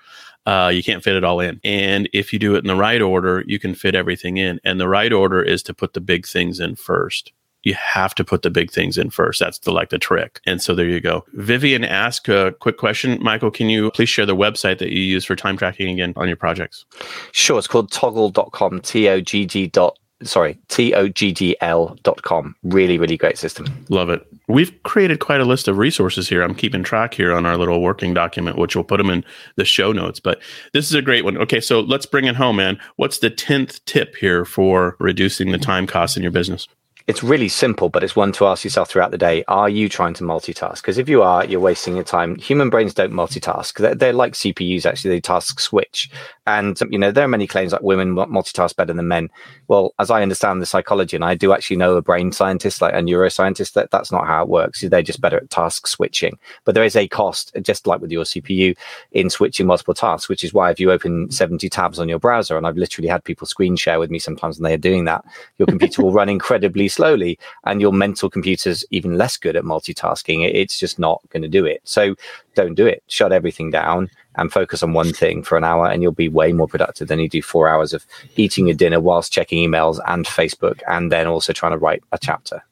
uh, 0.47 0.71
you 0.73 0.83
can't 0.83 1.03
fit 1.03 1.17
it 1.17 1.25
all 1.25 1.41
in 1.41 1.61
and 1.65 2.09
if 2.13 2.33
you 2.33 2.39
do 2.39 2.55
it 2.55 2.59
in 2.59 2.67
the 2.67 2.77
right 2.77 3.03
order 3.03 3.45
you 3.47 3.59
can 3.59 3.75
fit 3.75 3.95
everything 3.95 4.37
in 4.37 4.59
and 4.65 4.81
the 4.81 4.89
right 4.89 5.13
order 5.13 5.43
is 5.43 5.63
to 5.63 5.75
put 5.75 5.93
the 5.93 6.01
big 6.01 6.27
things 6.27 6.59
in 6.59 6.75
first 6.75 7.33
you 7.63 7.75
have 7.75 8.15
to 8.15 8.25
put 8.25 8.43
the 8.43 8.51
big 8.51 8.71
things 8.71 8.97
in 8.97 9.11
first. 9.11 9.39
That's 9.41 9.59
the 9.59 9.73
like 9.73 9.91
the 9.91 9.99
trick. 9.99 10.41
And 10.47 10.63
so 10.63 10.75
there 10.75 10.89
you 10.89 11.01
go. 11.01 11.25
Vivian 11.35 11.85
asked 11.85 12.29
a 12.29 12.55
quick 12.61 12.79
question. 12.79 13.23
Michael, 13.23 13.51
can 13.51 13.69
you 13.69 13.91
please 13.91 14.09
share 14.09 14.27
the 14.27 14.37
website 14.37 14.79
that 14.79 14.91
you 14.91 15.03
use 15.03 15.25
for 15.25 15.37
time 15.37 15.57
tracking 15.57 15.91
again 15.91 16.15
on 16.17 16.27
your 16.27 16.37
projects? 16.37 16.87
Sure. 17.33 17.59
It's 17.59 17.67
called 17.67 17.91
toggl.com, 17.91 18.81
T 18.81 19.09
O 19.09 19.21
G 19.21 19.45
G 19.47 19.67
dot 19.67 19.99
sorry, 20.23 20.59
T-O-G-G-L.com. 20.69 22.55
Really, 22.63 22.99
really 22.99 23.17
great 23.17 23.39
system. 23.39 23.67
Love 23.89 24.11
it. 24.11 24.27
We've 24.49 24.83
created 24.83 25.21
quite 25.21 25.41
a 25.41 25.45
list 25.45 25.69
of 25.69 25.79
resources 25.79 26.29
here. 26.29 26.43
I'm 26.43 26.55
keeping 26.55 26.83
track 26.83 27.15
here 27.15 27.33
on 27.33 27.47
our 27.47 27.57
little 27.57 27.81
working 27.81 28.15
document, 28.15 28.59
which 28.59 28.75
we'll 28.75 28.85
put 28.85 28.99
them 28.99 29.11
in 29.11 29.25
the 29.57 29.65
show 29.65 29.93
notes. 29.93 30.21
But 30.21 30.41
this 30.73 30.87
is 30.87 30.95
a 30.95 31.03
great 31.03 31.25
one. 31.25 31.39
Okay, 31.39 31.61
so 31.61 31.81
let's 31.81 32.07
bring 32.07 32.25
it 32.25 32.37
home, 32.37 32.57
man. 32.57 32.79
What's 32.97 33.19
the 33.19 33.31
10th 33.31 33.85
tip 33.85 34.17
here 34.17 34.45
for 34.45 34.97
reducing 34.99 35.53
the 35.53 35.59
time 35.59 35.87
costs 35.87 36.17
in 36.17 36.23
your 36.23 36.33
business? 36.33 36.67
It's 37.11 37.25
really 37.25 37.49
simple, 37.49 37.89
but 37.89 38.05
it's 38.05 38.15
one 38.15 38.31
to 38.31 38.47
ask 38.47 38.63
yourself 38.63 38.89
throughout 38.89 39.11
the 39.11 39.19
day. 39.19 39.43
Are 39.49 39.69
you 39.69 39.89
trying 39.89 40.15
to 40.15 40.23
multitask? 40.23 40.77
Because 40.77 40.97
if 40.97 41.09
you 41.09 41.23
are, 41.23 41.45
you're 41.45 41.59
wasting 41.59 41.97
your 41.97 42.05
time. 42.05 42.37
Human 42.37 42.71
brains 42.71 42.95
don't 42.95 43.13
multitask. 43.13 43.79
They're, 43.79 43.97
they're, 43.97 44.13
like 44.13 44.35
CPUs, 44.35 44.87
actually. 44.87 45.11
They 45.11 45.21
task 45.21 45.59
switch. 45.59 46.09
And, 46.47 46.79
you 46.89 46.99
know, 46.99 47.11
there 47.11 47.25
are 47.25 47.29
many 47.29 47.49
claims 47.49 47.73
like 47.73 47.83
women 47.83 48.15
multitask 48.15 48.77
better 48.77 48.93
than 48.93 49.09
men. 49.09 49.29
Well, 49.67 49.93
as 49.99 50.13
I 50.13 50.23
understand 50.23 50.63
the 50.63 50.67
psychology, 50.67 51.17
and 51.17 51.25
I 51.25 51.35
do 51.35 51.53
actually 51.53 51.79
know 51.79 51.97
a 51.97 52.03
brain 52.03 52.31
scientist, 52.31 52.81
like 52.81 52.95
a 52.95 52.99
neuroscientist, 52.99 53.73
that 53.73 53.91
that's 53.91 54.13
not 54.13 54.29
how 54.29 54.45
it 54.45 54.49
works. 54.49 54.83
They're 54.83 55.03
just 55.03 55.21
better 55.21 55.39
at 55.39 55.51
task 55.51 55.89
switching. 55.89 56.39
But 56.65 56.77
there 56.77 56.85
is 56.85 56.95
a 56.95 57.09
cost, 57.09 57.57
just 57.61 57.89
like 57.89 58.01
with 58.01 58.13
your 58.13 58.25
CPU, 58.25 58.77
in 59.11 59.31
switching 59.31 59.67
multiple 59.67 59.95
tasks, 59.95 60.29
which 60.29 60.45
is 60.45 60.55
why 60.55 60.71
if 60.71 60.79
you 60.79 60.93
open 60.93 61.29
70 61.33 61.69
tabs 61.71 61.99
on 61.99 62.09
your 62.09 62.21
browser, 62.21 62.57
and 62.57 62.69
I've 62.69 62.77
literally 62.77 63.09
had 63.09 63.25
people 63.25 63.49
screen 63.49 63.75
share 63.75 63.99
with 63.99 64.13
me 64.13 64.21
sometimes 64.21 64.61
when 64.61 64.69
they 64.69 64.75
are 64.75 64.79
doing 64.79 65.07
that, 65.07 65.25
your 65.59 65.67
computer 65.67 66.03
will 66.03 66.13
run 66.13 66.29
incredibly 66.29 66.87
slowly 66.87 67.00
slowly 67.01 67.39
and 67.65 67.81
your 67.81 67.93
mental 67.93 68.29
computer's 68.29 68.85
even 68.91 69.17
less 69.17 69.37
good 69.39 69.57
at 69.57 69.65
multitasking. 69.65 70.49
It's 70.53 70.79
just 70.79 70.99
not 70.99 71.23
going 71.31 71.43
to 71.43 71.49
do 71.49 71.65
it. 71.65 71.81
So 71.85 72.15
don't 72.55 72.75
do 72.75 72.87
it. 72.87 73.03
Shut 73.09 73.33
everything 73.33 73.71
down 73.71 74.11
and 74.37 74.53
focus 74.53 74.83
on 74.83 74.93
one 74.93 75.13
thing 75.13 75.43
for 75.43 75.57
an 75.57 75.65
hour 75.65 75.87
and 75.89 76.03
you'll 76.03 76.13
be 76.13 76.29
way 76.29 76.53
more 76.53 76.69
productive 76.69 77.09
than 77.09 77.19
you 77.19 77.29
do 77.29 77.43
four 77.43 77.69
hours 77.69 77.93
of 77.95 78.07
eating 78.37 78.67
your 78.67 78.77
dinner 78.77 79.01
whilst 79.01 79.33
checking 79.33 79.67
emails 79.67 79.99
and 80.07 80.25
facebook 80.25 80.81
and 80.89 81.11
then 81.11 81.27
also 81.27 81.53
trying 81.53 81.73
to 81.73 81.79
write 81.79 82.03
a 82.13 82.19
chapter 82.19 82.63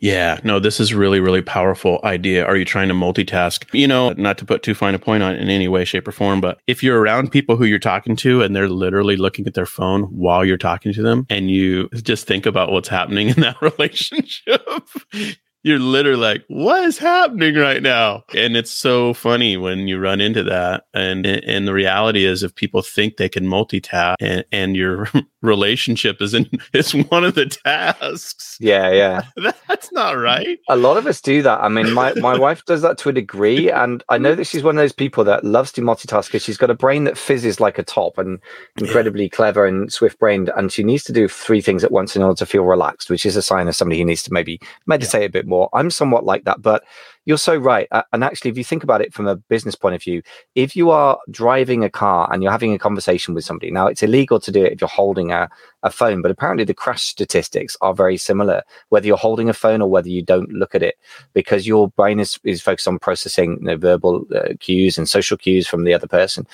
yeah, 0.00 0.40
no, 0.44 0.58
this 0.58 0.80
is 0.80 0.94
really, 0.94 1.20
really 1.20 1.42
powerful 1.42 2.00
idea. 2.04 2.44
Are 2.46 2.56
you 2.56 2.64
trying 2.64 2.88
to 2.88 2.94
multitask? 2.94 3.66
You 3.72 3.86
know, 3.86 4.12
not 4.14 4.38
to 4.38 4.46
put 4.46 4.62
too 4.62 4.74
fine 4.74 4.94
a 4.94 4.98
point 4.98 5.22
on 5.22 5.36
in 5.36 5.50
any 5.50 5.68
way, 5.68 5.84
shape, 5.84 6.08
or 6.08 6.12
form, 6.12 6.40
but 6.40 6.58
if 6.66 6.82
you're 6.82 6.98
around 6.98 7.30
people 7.30 7.56
who 7.56 7.66
you're 7.66 7.78
talking 7.78 8.16
to 8.16 8.40
and 8.40 8.56
they're 8.56 8.68
literally 8.68 9.16
looking 9.16 9.46
at 9.46 9.52
their 9.52 9.66
phone 9.66 10.04
while 10.04 10.42
you're 10.42 10.56
talking 10.56 10.94
to 10.94 11.02
them, 11.02 11.26
and 11.28 11.50
you 11.50 11.88
just 11.90 12.26
think 12.26 12.46
about 12.46 12.72
what's 12.72 12.88
happening 12.88 13.28
in 13.28 13.40
that 13.42 13.60
relationship, 13.62 14.62
you're 15.62 15.78
literally 15.78 16.18
like, 16.18 16.44
what 16.48 16.82
is 16.84 16.96
happening 16.96 17.54
right 17.54 17.82
now? 17.82 18.24
And 18.34 18.56
it's 18.56 18.70
so 18.70 19.12
funny 19.12 19.58
when 19.58 19.86
you 19.86 19.98
run 19.98 20.22
into 20.22 20.42
that. 20.44 20.84
And 20.94 21.26
and 21.26 21.68
the 21.68 21.74
reality 21.74 22.24
is, 22.24 22.42
if 22.42 22.54
people 22.54 22.80
think 22.80 23.16
they 23.16 23.28
can 23.28 23.44
multitask, 23.44 24.14
and, 24.20 24.44
and 24.50 24.76
your 24.76 25.08
relationship 25.42 26.20
is 26.20 26.34
in 26.34 26.50
is 26.72 26.94
one 26.94 27.24
of 27.24 27.34
the 27.34 27.46
tasks. 27.46 28.56
Yeah, 28.60 28.90
yeah, 28.90 29.22
that's 29.68 29.92
not 29.92 30.12
right. 30.12 30.58
A 30.68 30.76
lot 30.76 30.96
of 30.96 31.06
us 31.06 31.20
do 31.20 31.42
that. 31.42 31.60
I 31.60 31.68
mean, 31.68 31.92
my 31.92 32.12
my 32.14 32.38
wife 32.46 32.64
does 32.64 32.82
that 32.82 32.98
to 32.98 33.08
a 33.08 33.12
degree, 33.12 33.70
and 33.70 34.02
I 34.08 34.18
know 34.18 34.34
that 34.34 34.46
she's 34.46 34.62
one 34.62 34.76
of 34.76 34.82
those 34.82 34.92
people 34.92 35.24
that 35.24 35.44
loves 35.44 35.72
to 35.72 35.80
multitask 35.80 36.26
because 36.26 36.42
she's 36.42 36.58
got 36.58 36.70
a 36.70 36.74
brain 36.74 37.04
that 37.04 37.18
fizzes 37.18 37.60
like 37.60 37.78
a 37.78 37.82
top 37.82 38.18
and 38.18 38.38
incredibly 38.78 39.24
yeah. 39.24 39.30
clever 39.30 39.66
and 39.66 39.92
swift 39.92 40.18
brained, 40.18 40.50
and 40.56 40.72
she 40.72 40.82
needs 40.82 41.04
to 41.04 41.12
do 41.12 41.28
three 41.28 41.60
things 41.60 41.84
at 41.84 41.92
once 41.92 42.16
in 42.16 42.22
order 42.22 42.36
to 42.36 42.46
feel 42.46 42.64
relaxed, 42.64 43.10
which 43.10 43.26
is 43.26 43.36
a 43.36 43.42
sign 43.42 43.68
of 43.68 43.76
somebody 43.76 43.98
who 43.98 44.04
needs 44.04 44.22
to 44.24 44.32
maybe 44.32 44.60
meditate 44.86 45.22
yeah. 45.22 45.26
a 45.26 45.30
bit 45.30 45.46
more. 45.46 45.68
I'm 45.72 45.90
somewhat 45.90 46.24
like 46.24 46.44
that, 46.44 46.62
but 46.62 46.84
you're 47.26 47.38
so 47.38 47.56
right. 47.56 47.86
And 48.12 48.24
actually, 48.24 48.50
if 48.50 48.58
you 48.58 48.64
think 48.64 48.82
about 48.82 49.00
it 49.02 49.12
from 49.12 49.26
a 49.26 49.36
business 49.36 49.74
point 49.74 49.94
of 49.94 50.02
view, 50.02 50.22
if 50.54 50.74
you 50.74 50.90
are 50.90 51.18
driving 51.30 51.84
a 51.84 51.90
car 51.90 52.28
and 52.32 52.42
you're 52.42 52.52
having 52.52 52.72
a 52.72 52.78
conversation 52.78 53.34
with 53.34 53.44
somebody, 53.44 53.70
now 53.70 53.86
it's 53.86 54.02
illegal 54.02 54.40
to 54.40 54.50
do 54.50 54.64
it 54.64 54.72
if 54.72 54.80
you're 54.80 54.88
holding 54.88 55.30
a, 55.30 55.48
a 55.82 55.90
phone, 55.90 56.22
but 56.22 56.30
apparently 56.30 56.64
the 56.64 56.74
crash 56.74 57.02
statistics 57.02 57.76
are 57.80 57.94
very 57.94 58.16
similar, 58.16 58.62
whether 58.88 59.06
you're 59.06 59.16
holding 59.16 59.48
a 59.48 59.54
phone 59.54 59.82
or 59.82 59.90
whether 59.90 60.08
you 60.08 60.22
don't 60.22 60.50
look 60.52 60.74
at 60.74 60.82
it, 60.82 60.96
because 61.34 61.66
your 61.66 61.88
brain 61.90 62.20
is, 62.20 62.38
is 62.44 62.62
focused 62.62 62.88
on 62.88 62.98
processing 62.98 63.58
you 63.60 63.66
know, 63.66 63.76
verbal 63.76 64.24
uh, 64.34 64.54
cues 64.58 64.96
and 64.96 65.08
social 65.08 65.36
cues 65.36 65.68
from 65.68 65.84
the 65.84 65.94
other 65.94 66.08
person. 66.08 66.46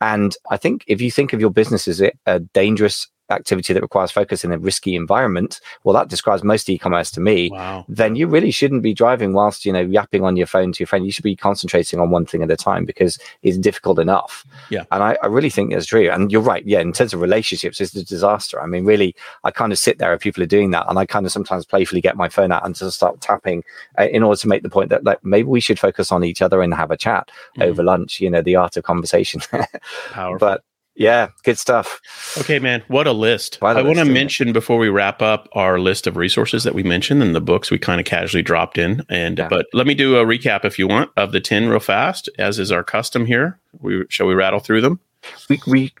And 0.00 0.36
I 0.50 0.56
think 0.56 0.84
if 0.86 1.00
you 1.00 1.10
think 1.10 1.32
of 1.32 1.40
your 1.40 1.50
business 1.50 1.88
as 1.88 2.02
a 2.26 2.40
dangerous 2.40 3.08
activity 3.30 3.72
that 3.72 3.82
requires 3.82 4.10
focus 4.10 4.44
in 4.44 4.52
a 4.52 4.58
risky 4.58 4.94
environment, 4.94 5.60
well, 5.84 5.94
that 5.94 6.08
describes 6.08 6.42
most 6.42 6.68
e-commerce 6.68 7.10
to 7.12 7.20
me. 7.20 7.50
Wow. 7.50 7.84
Then 7.88 8.16
you 8.16 8.26
really 8.26 8.50
shouldn't 8.50 8.82
be 8.82 8.94
driving 8.94 9.32
whilst 9.32 9.64
you 9.64 9.72
know 9.72 9.80
yapping 9.80 10.24
on 10.24 10.36
your 10.36 10.46
phone 10.46 10.72
to 10.72 10.80
your 10.80 10.86
friend. 10.86 11.04
You 11.04 11.12
should 11.12 11.24
be 11.24 11.36
concentrating 11.36 12.00
on 12.00 12.10
one 12.10 12.26
thing 12.26 12.42
at 12.42 12.50
a 12.50 12.56
time 12.56 12.84
because 12.84 13.18
it's 13.42 13.58
difficult 13.58 13.98
enough. 13.98 14.44
Yeah, 14.70 14.84
and 14.90 15.02
I, 15.02 15.16
I 15.22 15.26
really 15.26 15.50
think 15.50 15.72
that's 15.72 15.86
true. 15.86 16.10
And 16.10 16.30
you're 16.30 16.40
right. 16.40 16.64
Yeah, 16.66 16.80
in 16.80 16.92
terms 16.92 17.14
of 17.14 17.20
relationships, 17.20 17.80
it's 17.80 17.94
a 17.94 18.04
disaster. 18.04 18.60
I 18.60 18.66
mean, 18.66 18.84
really, 18.84 19.14
I 19.44 19.50
kind 19.50 19.72
of 19.72 19.78
sit 19.78 19.98
there 19.98 20.12
if 20.14 20.20
people 20.20 20.42
are 20.42 20.46
doing 20.46 20.70
that, 20.72 20.86
and 20.88 20.98
I 20.98 21.06
kind 21.06 21.26
of 21.26 21.32
sometimes 21.32 21.64
playfully 21.64 22.00
get 22.00 22.16
my 22.16 22.28
phone 22.28 22.52
out 22.52 22.64
and 22.64 22.74
just 22.74 22.96
start 22.96 23.20
tapping 23.20 23.64
uh, 23.98 24.08
in 24.08 24.22
order 24.22 24.40
to 24.40 24.48
make 24.48 24.62
the 24.62 24.70
point 24.70 24.90
that 24.90 25.04
like 25.04 25.24
maybe 25.24 25.48
we 25.48 25.60
should 25.60 25.78
focus 25.78 26.12
on 26.12 26.24
each 26.24 26.42
other 26.42 26.62
and 26.62 26.74
have 26.74 26.90
a 26.90 26.96
chat 26.96 27.30
mm. 27.56 27.64
over 27.64 27.82
lunch. 27.82 28.20
You 28.20 28.30
know, 28.30 28.42
the 28.42 28.56
art 28.56 28.76
of 28.76 28.84
conversation. 28.84 29.40
Powerful. 30.10 30.38
but 30.38 30.62
Yeah, 31.00 31.28
good 31.44 31.58
stuff. 31.58 31.98
Okay, 32.36 32.58
man. 32.58 32.82
What 32.88 33.06
a 33.06 33.12
list. 33.12 33.58
Quite 33.58 33.76
a 33.76 33.80
I 33.80 33.82
want 33.82 33.96
to 34.00 34.04
mention 34.04 34.52
before 34.52 34.76
we 34.76 34.90
wrap 34.90 35.22
up 35.22 35.48
our 35.54 35.78
list 35.78 36.06
of 36.06 36.18
resources 36.18 36.62
that 36.64 36.74
we 36.74 36.82
mentioned 36.82 37.22
and 37.22 37.34
the 37.34 37.40
books 37.40 37.70
we 37.70 37.78
kind 37.78 37.98
of 38.00 38.04
casually 38.04 38.42
dropped 38.42 38.76
in. 38.76 39.02
And 39.08 39.38
Yeah. 39.38 39.48
but 39.48 39.64
let 39.72 39.86
me 39.86 39.94
do 39.94 40.18
a 40.18 40.26
recap 40.26 40.62
if 40.66 40.78
you 40.78 40.86
want 40.86 41.10
of 41.16 41.32
the 41.32 41.40
10 41.40 41.70
real 41.70 41.80
fast, 41.80 42.28
as 42.38 42.58
is 42.58 42.70
our 42.70 42.84
custom 42.84 43.24
here. 43.24 43.58
We 43.80 44.04
shall 44.10 44.26
we 44.26 44.34
rattle 44.34 44.60
through 44.60 44.82
them? 44.82 45.00
We, 45.48 45.58
we 45.66 45.94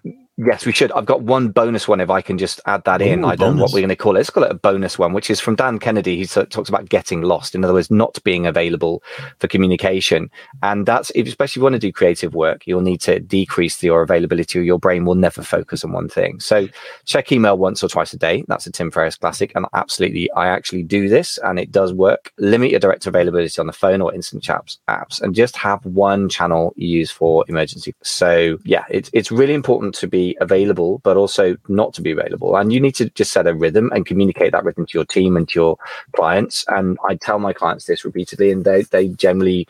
yes, 0.46 0.66
we 0.66 0.72
should. 0.72 0.92
I've 0.92 1.06
got 1.06 1.22
one 1.22 1.48
bonus 1.48 1.86
one 1.86 2.00
if 2.00 2.10
I 2.10 2.20
can 2.22 2.38
just 2.38 2.60
add 2.66 2.84
that 2.84 3.02
in. 3.02 3.24
Ooh, 3.24 3.28
I 3.28 3.36
don't 3.36 3.56
know 3.56 3.62
what 3.62 3.72
we're 3.72 3.80
going 3.80 3.88
to 3.88 3.96
call 3.96 4.16
it. 4.16 4.20
Let's 4.20 4.30
call 4.30 4.44
it 4.44 4.50
a 4.50 4.54
bonus 4.54 4.98
one, 4.98 5.12
which 5.12 5.30
is 5.30 5.40
from 5.40 5.56
Dan 5.56 5.78
Kennedy. 5.78 6.16
He 6.16 6.26
talks 6.26 6.68
about 6.68 6.88
getting 6.88 7.22
lost. 7.22 7.54
In 7.54 7.64
other 7.64 7.72
words, 7.74 7.90
not 7.90 8.18
being 8.24 8.46
available 8.46 9.02
for 9.38 9.48
communication. 9.48 10.30
And 10.62 10.86
that's 10.86 11.10
if, 11.14 11.26
especially 11.26 11.52
if 11.52 11.56
you 11.56 11.62
want 11.62 11.74
to 11.74 11.78
do 11.78 11.92
creative 11.92 12.34
work, 12.34 12.66
you'll 12.66 12.80
need 12.80 13.00
to 13.02 13.20
decrease 13.20 13.82
your 13.82 14.02
availability 14.02 14.58
or 14.58 14.62
your 14.62 14.78
brain 14.78 15.04
will 15.04 15.14
never 15.14 15.42
focus 15.42 15.84
on 15.84 15.92
one 15.92 16.08
thing. 16.08 16.40
So 16.40 16.68
check 17.06 17.32
email 17.32 17.58
once 17.58 17.82
or 17.82 17.88
twice 17.88 18.12
a 18.12 18.18
day. 18.18 18.44
That's 18.48 18.66
a 18.66 18.72
Tim 18.72 18.90
Ferriss 18.90 19.16
classic. 19.16 19.52
And 19.54 19.66
absolutely, 19.74 20.30
I 20.32 20.48
actually 20.48 20.82
do 20.82 21.08
this 21.08 21.38
and 21.38 21.58
it 21.58 21.70
does 21.72 21.92
work. 21.92 22.32
Limit 22.38 22.70
your 22.70 22.80
direct 22.80 23.06
availability 23.06 23.60
on 23.60 23.66
the 23.66 23.72
phone 23.72 24.00
or 24.00 24.14
instant 24.14 24.42
chats 24.42 24.78
apps 24.88 25.20
and 25.20 25.34
just 25.34 25.56
have 25.56 25.84
one 25.84 26.28
channel 26.28 26.72
you 26.76 26.88
use 26.88 27.10
for 27.10 27.44
emergency. 27.48 27.94
So 28.02 28.58
yeah, 28.64 28.84
it's, 28.90 29.10
it's 29.12 29.30
really 29.30 29.54
important 29.54 29.94
to 29.96 30.06
be 30.06 30.29
available, 30.40 31.00
but 31.04 31.16
also 31.16 31.56
not 31.68 31.94
to 31.94 32.02
be 32.02 32.10
available. 32.10 32.56
And 32.56 32.72
you 32.72 32.80
need 32.80 32.94
to 32.96 33.10
just 33.10 33.32
set 33.32 33.46
a 33.46 33.54
rhythm 33.54 33.90
and 33.94 34.06
communicate 34.06 34.52
that 34.52 34.64
rhythm 34.64 34.86
to 34.86 34.98
your 34.98 35.04
team 35.04 35.36
and 35.36 35.48
to 35.48 35.58
your 35.58 35.78
clients. 36.14 36.64
And 36.68 36.98
I 37.08 37.16
tell 37.16 37.38
my 37.38 37.52
clients 37.52 37.86
this 37.86 38.04
repeatedly 38.04 38.50
and 38.50 38.64
they, 38.64 38.82
they 38.82 39.08
generally 39.08 39.66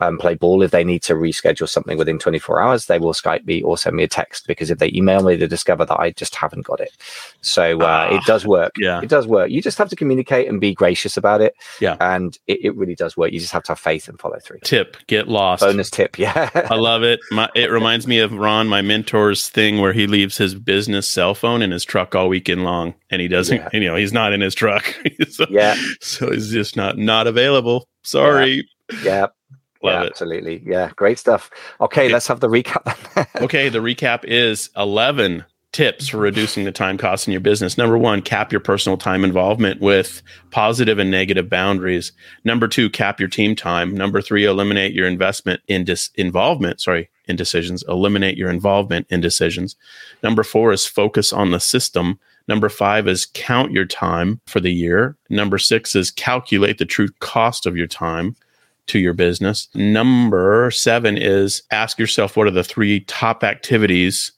um, 0.00 0.18
play 0.18 0.34
ball. 0.34 0.62
If 0.62 0.70
they 0.70 0.84
need 0.84 1.02
to 1.04 1.14
reschedule 1.14 1.68
something 1.68 1.96
within 1.98 2.18
24 2.18 2.60
hours, 2.60 2.86
they 2.86 2.98
will 2.98 3.12
Skype 3.12 3.44
me 3.46 3.62
or 3.62 3.76
send 3.78 3.96
me 3.96 4.02
a 4.02 4.08
text 4.08 4.46
because 4.46 4.70
if 4.70 4.78
they 4.78 4.90
email 4.94 5.22
me, 5.22 5.36
they 5.36 5.46
discover 5.46 5.84
that 5.84 5.98
I 6.00 6.10
just 6.12 6.34
haven't 6.34 6.62
got 6.66 6.80
it. 6.80 6.92
So 7.40 7.80
uh, 7.80 7.86
Ah, 8.10 8.14
it 8.14 8.22
does 8.24 8.46
work. 8.46 8.72
yeah. 8.78 9.00
It 9.02 9.08
does 9.08 9.26
work. 9.26 9.50
You 9.50 9.60
just 9.62 9.78
have 9.78 9.88
to 9.90 9.96
communicate 9.96 10.48
and 10.48 10.60
be 10.60 10.74
gracious 10.74 11.16
about 11.16 11.40
it. 11.40 11.54
Yeah. 11.80 11.96
And 12.00 12.38
it, 12.46 12.64
it 12.64 12.76
really 12.76 12.94
does 12.94 13.16
work. 13.16 13.32
You 13.32 13.40
just 13.40 13.52
have 13.52 13.62
to 13.64 13.72
have 13.72 13.78
faith 13.80 14.08
and 14.08 14.18
follow 14.20 14.38
through. 14.38 14.60
Tip, 14.64 14.96
get 15.06 15.28
lost. 15.28 15.62
Bonus 15.62 15.90
tip. 15.90 16.18
Yeah. 16.18 16.50
I 16.54 16.74
love 16.76 17.02
it. 17.02 17.20
My, 17.30 17.48
it 17.54 17.70
reminds 17.70 18.06
me 18.06 18.18
of 18.20 18.32
Ron, 18.32 18.68
my 18.68 18.82
mentor's 18.82 19.48
thing 19.48 19.80
where 19.80 19.92
he 19.92 20.06
leaves 20.06 20.36
his 20.38 20.54
business 20.54 21.08
cell 21.08 21.34
phone 21.34 21.62
in 21.62 21.70
his 21.70 21.84
truck 21.84 22.14
all 22.14 22.28
weekend 22.28 22.64
long, 22.64 22.94
and 23.10 23.20
he 23.20 23.28
doesn't. 23.28 23.56
Yeah. 23.56 23.68
You 23.72 23.80
know, 23.80 23.96
he's 23.96 24.12
not 24.12 24.32
in 24.32 24.40
his 24.40 24.54
truck, 24.54 24.94
so, 25.30 25.46
yeah. 25.50 25.74
so 26.00 26.30
he's 26.30 26.50
just 26.50 26.76
not 26.76 26.96
not 26.98 27.26
available. 27.26 27.88
Sorry. 28.02 28.66
Yeah. 29.02 29.26
Love 29.82 29.92
yeah, 29.92 30.02
it. 30.02 30.10
absolutely. 30.10 30.62
Yeah. 30.64 30.90
Great 30.96 31.18
stuff. 31.18 31.50
Okay. 31.80 32.08
Let's 32.08 32.26
have 32.26 32.40
the 32.40 32.48
recap. 32.48 32.96
Okay, 33.42 33.68
the 33.68 33.78
recap 33.78 34.24
is 34.24 34.70
11 34.76 35.44
tips 35.72 36.08
for 36.08 36.18
reducing 36.18 36.64
the 36.64 36.72
time 36.72 36.98
costs 36.98 37.26
in 37.26 37.32
your 37.32 37.40
business. 37.40 37.78
Number 37.78 37.96
one, 37.96 38.22
cap 38.22 38.52
your 38.52 38.60
personal 38.60 38.98
time 38.98 39.24
involvement 39.24 39.80
with 39.80 40.22
positive 40.50 40.98
and 40.98 41.10
negative 41.10 41.48
boundaries. 41.48 42.12
Number 42.44 42.66
two, 42.66 42.90
cap 42.90 43.20
your 43.20 43.28
team 43.28 43.54
time. 43.54 43.94
Number 43.94 44.20
three, 44.20 44.44
eliminate 44.44 44.92
your 44.92 45.06
investment 45.06 45.60
in 45.68 45.84
dis- 45.84 46.10
involvement. 46.16 46.80
Sorry, 46.80 47.08
in 47.26 47.36
decisions. 47.36 47.84
Eliminate 47.88 48.36
your 48.36 48.50
involvement 48.50 49.06
in 49.10 49.20
decisions. 49.20 49.76
Number 50.22 50.42
four 50.42 50.72
is 50.72 50.86
focus 50.86 51.32
on 51.32 51.50
the 51.50 51.60
system. 51.60 52.18
Number 52.48 52.68
five 52.68 53.06
is 53.06 53.26
count 53.32 53.70
your 53.70 53.86
time 53.86 54.40
for 54.46 54.60
the 54.60 54.72
year. 54.72 55.16
Number 55.28 55.56
six 55.56 55.94
is 55.94 56.10
calculate 56.10 56.78
the 56.78 56.84
true 56.84 57.08
cost 57.20 57.64
of 57.64 57.76
your 57.76 57.86
time 57.86 58.34
to 58.86 58.98
your 58.98 59.14
business. 59.14 59.68
Number 59.74 60.70
seven 60.70 61.16
is 61.16 61.62
ask 61.70 61.98
yourself 61.98 62.36
what 62.36 62.46
are 62.46 62.52
the 62.52 62.64
three 62.64 63.00
top 63.00 63.44
activities 63.44 64.32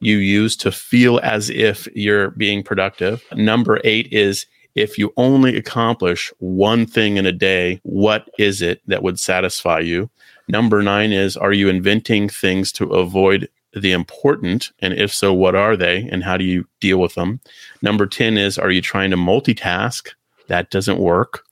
you 0.00 0.16
use 0.16 0.56
to 0.56 0.70
feel 0.70 1.18
as 1.22 1.50
if 1.50 1.88
you're 1.94 2.30
being 2.32 2.62
productive. 2.62 3.22
Number 3.34 3.80
eight 3.84 4.12
is 4.12 4.46
if 4.74 4.96
you 4.96 5.12
only 5.16 5.56
accomplish 5.56 6.32
one 6.38 6.86
thing 6.86 7.16
in 7.16 7.26
a 7.26 7.32
day, 7.32 7.80
what 7.82 8.28
is 8.38 8.62
it 8.62 8.80
that 8.86 9.02
would 9.02 9.18
satisfy 9.18 9.80
you? 9.80 10.08
Number 10.46 10.82
nine 10.82 11.12
is 11.12 11.36
are 11.36 11.52
you 11.52 11.68
inventing 11.68 12.28
things 12.28 12.72
to 12.72 12.84
avoid 12.94 13.48
the 13.74 13.92
important? 13.92 14.70
And 14.78 14.94
if 14.94 15.12
so, 15.12 15.32
what 15.32 15.54
are 15.54 15.76
they 15.76 16.08
and 16.10 16.22
how 16.22 16.36
do 16.36 16.44
you 16.44 16.66
deal 16.80 16.98
with 16.98 17.14
them? 17.14 17.40
Number 17.82 18.06
10 18.06 18.38
is 18.38 18.58
are 18.58 18.70
you 18.70 18.80
trying 18.80 19.10
to 19.10 19.16
multitask? 19.16 20.10
That 20.46 20.70
doesn't 20.70 20.98
work. 20.98 21.44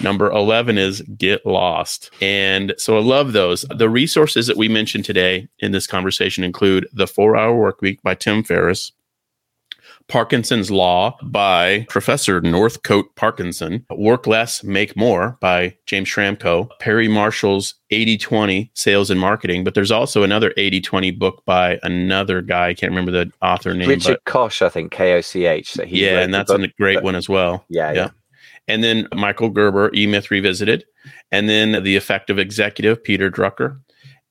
Number 0.00 0.30
11 0.30 0.78
is 0.78 1.02
get 1.16 1.44
lost. 1.46 2.10
And 2.20 2.74
so 2.78 2.96
I 2.96 3.00
love 3.00 3.32
those. 3.32 3.64
The 3.74 3.88
resources 3.88 4.46
that 4.46 4.56
we 4.56 4.68
mentioned 4.68 5.04
today 5.04 5.48
in 5.58 5.72
this 5.72 5.86
conversation 5.86 6.44
include 6.44 6.88
The 6.92 7.06
Four 7.06 7.36
Hour 7.36 7.56
Work 7.56 7.80
Week 7.80 8.02
by 8.02 8.14
Tim 8.14 8.42
Ferriss, 8.42 8.92
Parkinson's 10.08 10.70
Law 10.70 11.18
by 11.22 11.84
Professor 11.88 12.40
Northcote 12.40 13.14
Parkinson, 13.16 13.84
Work 13.90 14.26
Less, 14.26 14.62
Make 14.62 14.96
More 14.96 15.36
by 15.40 15.76
James 15.86 16.08
Schramko, 16.08 16.68
Perry 16.78 17.08
Marshall's 17.08 17.74
80 17.90 18.18
20 18.18 18.70
Sales 18.74 19.10
and 19.10 19.18
Marketing. 19.18 19.64
But 19.64 19.74
there's 19.74 19.90
also 19.90 20.22
another 20.22 20.52
80 20.56 20.80
20 20.80 21.10
book 21.12 21.42
by 21.44 21.80
another 21.82 22.40
guy. 22.40 22.68
I 22.68 22.74
can't 22.74 22.92
remember 22.92 23.10
the 23.10 23.32
author 23.42 23.74
name. 23.74 23.88
Richard 23.88 24.18
but 24.24 24.32
Koch, 24.32 24.62
I 24.62 24.68
think, 24.68 24.92
K 24.92 25.14
O 25.14 25.20
C 25.20 25.46
H. 25.46 25.74
That 25.74 25.88
yeah, 25.88 26.20
and 26.20 26.32
that's 26.32 26.50
a 26.50 26.68
great 26.78 26.96
that- 26.96 27.04
one 27.04 27.16
as 27.16 27.28
well. 27.28 27.64
Yeah, 27.68 27.92
yeah. 27.92 28.10
And 28.68 28.82
then 28.82 29.08
Michael 29.14 29.50
Gerber, 29.50 29.90
E 29.94 30.06
Myth 30.06 30.30
Revisited. 30.30 30.84
And 31.30 31.48
then 31.48 31.82
The 31.84 31.96
Effective 31.96 32.38
Executive, 32.38 33.02
Peter 33.02 33.30
Drucker. 33.30 33.78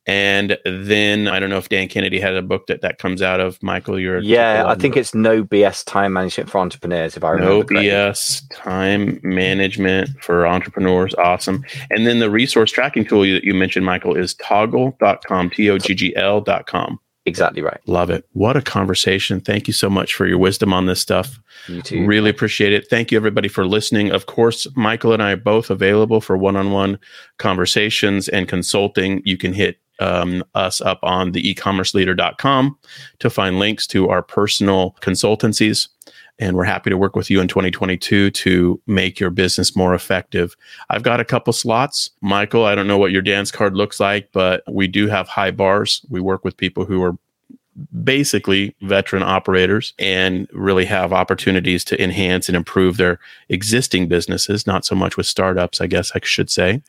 And 0.08 0.60
then 0.66 1.28
I 1.28 1.40
don't 1.40 1.50
know 1.50 1.58
if 1.58 1.70
Dan 1.70 1.88
Kennedy 1.88 2.20
had 2.20 2.36
a 2.36 2.44
book 2.44 2.68
that 2.68 2.82
that 2.82 3.00
comes 3.00 3.24
out 3.24 3.40
of. 3.40 3.62
Michael, 3.64 4.00
you're 4.00 4.20
Yeah, 4.20 4.64
I 4.68 4.76
think 4.76 4.96
it's 4.96 5.16
no 5.16 5.44
BS 5.44 5.84
time 5.84 6.14
management 6.14 6.48
for 6.50 6.60
entrepreneurs. 6.60 7.18
If 7.18 7.24
I 7.24 7.32
remember 7.32 7.52
no 7.52 7.64
correctly. 7.64 7.88
BS 7.90 8.44
time 8.54 9.20
management 9.24 10.10
for 10.22 10.46
entrepreneurs. 10.46 11.16
Awesome. 11.16 11.64
And 11.90 12.06
then 12.06 12.20
the 12.20 12.30
resource 12.30 12.72
tracking 12.72 13.06
tool 13.06 13.26
you- 13.26 13.34
that 13.34 13.44
you 13.44 13.56
mentioned, 13.56 13.86
Michael, 13.86 14.16
is 14.16 14.36
toggl.com, 14.36 15.50
T 15.50 15.70
O 15.72 15.80
G 15.80 15.96
G 15.96 16.16
L.com. 16.16 17.00
Exactly 17.26 17.62
right. 17.64 17.80
Love 17.88 18.12
it. 18.12 18.28
What 18.34 18.56
a 18.56 18.62
conversation. 18.62 19.42
Thank 19.42 19.68
you 19.68 19.74
so 19.74 19.90
much 19.90 20.14
for 20.14 20.28
your 20.28 20.38
wisdom 20.38 20.74
on 20.74 20.86
this 20.86 21.02
stuff. 21.02 21.40
You 21.68 21.82
too. 21.82 22.06
Really 22.06 22.30
appreciate 22.30 22.72
it. 22.72 22.88
Thank 22.88 23.12
you, 23.12 23.18
everybody, 23.18 23.48
for 23.48 23.66
listening. 23.66 24.12
Of 24.12 24.28
course, 24.28 24.68
Michael 24.76 25.12
and 25.12 25.24
I 25.24 25.32
are 25.32 25.38
both 25.38 25.72
available 25.72 26.22
for 26.22 26.38
one 26.38 26.56
on 26.56 26.72
one 26.72 27.00
conversations 27.40 28.28
and 28.28 28.48
consulting. 28.48 29.24
You 29.26 29.38
can 29.38 29.54
hit 29.54 29.80
um, 30.00 30.44
us 30.54 30.82
up 30.82 31.00
on 31.02 31.32
the 31.32 31.54
ecommerceleader.com 31.54 32.78
to 33.20 33.30
find 33.30 33.60
links 33.60 33.88
to 33.88 34.10
our 34.10 34.22
personal 34.22 34.96
consultancies. 35.02 35.88
And 36.38 36.58
we're 36.58 36.66
happy 36.66 36.90
to 36.90 36.98
work 36.98 37.16
with 37.16 37.30
you 37.30 37.40
in 37.40 37.48
2022 37.48 38.30
to 38.30 38.82
make 38.88 39.20
your 39.20 39.30
business 39.30 39.76
more 39.76 39.96
effective. 39.96 40.56
I've 40.90 41.04
got 41.04 41.22
a 41.22 41.26
couple 41.26 41.54
slots. 41.54 42.10
Michael, 42.22 42.66
I 42.66 42.76
don't 42.76 42.88
know 42.88 42.98
what 42.98 43.12
your 43.12 43.22
dance 43.22 43.52
card 43.52 43.76
looks 43.76 44.00
like, 44.00 44.30
but 44.34 44.62
we 44.70 44.88
do 44.88 45.08
have 45.08 45.30
high 45.30 45.52
bars. 45.52 46.06
We 46.10 46.20
work 46.20 46.44
with 46.44 46.58
people 46.58 46.84
who 46.84 47.02
are 47.04 47.18
basically 48.04 48.74
veteran 48.82 49.24
operators 49.24 49.94
and 50.00 50.48
really 50.54 50.86
have 50.86 51.12
opportunities 51.12 51.84
to 51.84 52.02
enhance 52.02 52.48
and 52.48 52.56
improve 52.56 52.98
their 52.98 53.20
existing 53.50 54.08
businesses, 54.08 54.66
not 54.66 54.86
so 54.86 54.96
much 54.96 55.18
with 55.18 55.26
startups, 55.26 55.82
I 55.82 55.88
guess 55.88 56.12
I 56.16 56.20
should 56.24 56.50
say. 56.50 56.82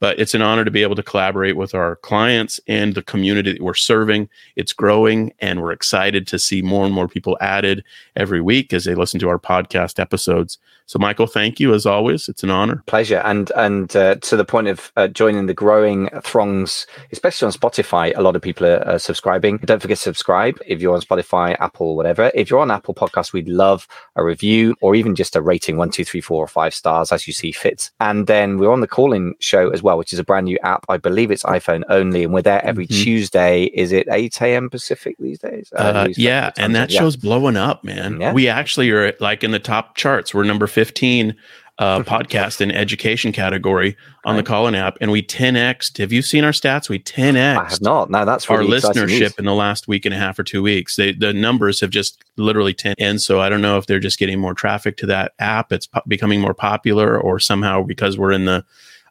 But 0.00 0.18
it's 0.18 0.34
an 0.34 0.42
honor 0.42 0.64
to 0.64 0.70
be 0.70 0.82
able 0.82 0.96
to 0.96 1.02
collaborate 1.02 1.56
with 1.56 1.74
our 1.74 1.96
clients 1.96 2.58
and 2.66 2.94
the 2.94 3.02
community 3.02 3.52
that 3.52 3.62
we're 3.62 3.74
serving. 3.74 4.28
It's 4.56 4.72
growing 4.72 5.32
and 5.38 5.62
we're 5.62 5.72
excited 5.72 6.26
to 6.28 6.38
see 6.38 6.60
more 6.60 6.84
and 6.84 6.94
more 6.94 7.08
people 7.08 7.38
added 7.40 7.84
every 8.16 8.40
week 8.40 8.72
as 8.72 8.84
they 8.84 8.94
listen 8.94 9.20
to 9.20 9.28
our 9.28 9.38
podcast 9.38 10.00
episodes. 10.00 10.58
So, 10.86 10.98
Michael, 10.98 11.28
thank 11.28 11.60
you 11.60 11.72
as 11.72 11.86
always. 11.86 12.28
It's 12.28 12.42
an 12.42 12.50
honor. 12.50 12.82
Pleasure. 12.86 13.22
And 13.24 13.50
and 13.56 13.94
uh, 13.94 14.16
to 14.16 14.36
the 14.36 14.44
point 14.44 14.66
of 14.66 14.92
uh, 14.96 15.08
joining 15.08 15.46
the 15.46 15.54
growing 15.54 16.10
throngs, 16.24 16.86
especially 17.12 17.46
on 17.46 17.52
Spotify, 17.52 18.12
a 18.16 18.20
lot 18.20 18.36
of 18.36 18.42
people 18.42 18.66
are, 18.66 18.86
are 18.86 18.98
subscribing. 18.98 19.58
Don't 19.58 19.80
forget 19.80 19.96
to 19.98 20.02
subscribe 20.02 20.31
if 20.66 20.80
you're 20.80 20.94
on 20.94 21.00
Spotify, 21.00 21.56
Apple, 21.60 21.96
whatever. 21.96 22.30
If 22.34 22.50
you're 22.50 22.60
on 22.60 22.70
Apple 22.70 22.94
Podcasts, 22.94 23.32
we'd 23.32 23.48
love 23.48 23.86
a 24.16 24.24
review 24.24 24.74
or 24.80 24.94
even 24.94 25.14
just 25.14 25.36
a 25.36 25.40
rating 25.42 25.76
one, 25.76 25.90
two, 25.90 26.04
three, 26.04 26.20
four, 26.20 26.42
or 26.42 26.48
five 26.48 26.74
stars 26.74 27.12
as 27.12 27.26
you 27.26 27.32
see 27.32 27.52
fit. 27.52 27.90
And 28.00 28.26
then 28.26 28.58
we're 28.58 28.72
on 28.72 28.80
the 28.80 28.88
Callin 28.88 29.34
show 29.40 29.70
as 29.70 29.82
well, 29.82 29.98
which 29.98 30.12
is 30.12 30.18
a 30.18 30.24
brand 30.24 30.46
new 30.46 30.58
app. 30.62 30.84
I 30.88 30.96
believe 30.96 31.30
it's 31.30 31.42
iPhone 31.44 31.82
only, 31.88 32.24
and 32.24 32.32
we're 32.32 32.42
there 32.42 32.64
every 32.64 32.86
Mhm. 32.86 33.02
Tuesday. 33.02 33.64
Is 33.74 33.92
it 33.92 34.06
8 34.10 34.40
a.m. 34.42 34.70
Pacific 34.70 35.16
these 35.18 35.38
days? 35.38 35.72
Uh, 35.76 36.04
track 36.04 36.10
yeah, 36.16 36.50
and 36.56 36.74
that. 36.74 36.90
Yeah. 36.90 37.00
show's 37.00 37.16
blowing 37.16 37.56
up, 37.56 37.84
man. 37.84 38.20
Yeah. 38.20 38.32
We 38.32 38.48
actually 38.48 38.90
are 38.90 39.12
like 39.20 39.44
in 39.44 39.50
the 39.50 39.58
top 39.58 39.96
charts. 39.96 40.32
We're 40.34 40.44
number 40.44 40.66
15 40.66 41.34
uh, 41.82 42.02
podcast 42.04 42.60
in 42.60 42.70
education 42.70 43.32
category 43.32 43.96
on 44.24 44.36
the 44.36 44.38
Right. 44.42 44.46
Callin 44.46 44.74
app, 44.76 44.98
and 45.00 45.10
we 45.10 45.22
10x. 45.22 45.98
Have 45.98 46.12
you 46.12 46.22
seen 46.22 46.44
our 46.44 46.52
stats? 46.52 46.88
We 46.88 47.00
10x 47.00 47.56
I 47.56 47.68
have 47.68 47.82
not. 47.82 48.08
No, 48.08 48.24
that's 48.24 48.48
our 48.48 48.58
really 48.58 48.76
exciting 48.76 49.02
listenership 49.02 49.38
in 49.38 49.46
the 49.46 49.54
last 49.54 49.88
week 49.88 50.04
and 50.04 50.14
a 50.14 50.18
half 50.18 50.38
or 50.38 50.44
two 50.44 50.62
weeks. 50.62 50.94
They, 50.94 51.12
the 51.12 51.32
numbers 51.32 51.80
have 51.80 51.90
just 51.90 52.22
literally 52.36 52.72
10. 52.72 52.94
And 52.98 53.20
so 53.20 53.40
I 53.40 53.48
don't 53.48 53.62
know 53.62 53.78
if 53.78 53.86
they're 53.86 53.98
just 53.98 54.18
getting 54.18 54.38
more 54.38 54.54
traffic 54.54 54.96
to 54.98 55.06
that 55.06 55.32
app. 55.40 55.72
It's 55.72 55.86
po- 55.88 56.02
becoming 56.06 56.40
more 56.40 56.54
popular 56.54 57.20
or 57.20 57.40
somehow 57.40 57.82
because 57.82 58.16
we're 58.16 58.32
in 58.32 58.44
the 58.44 58.64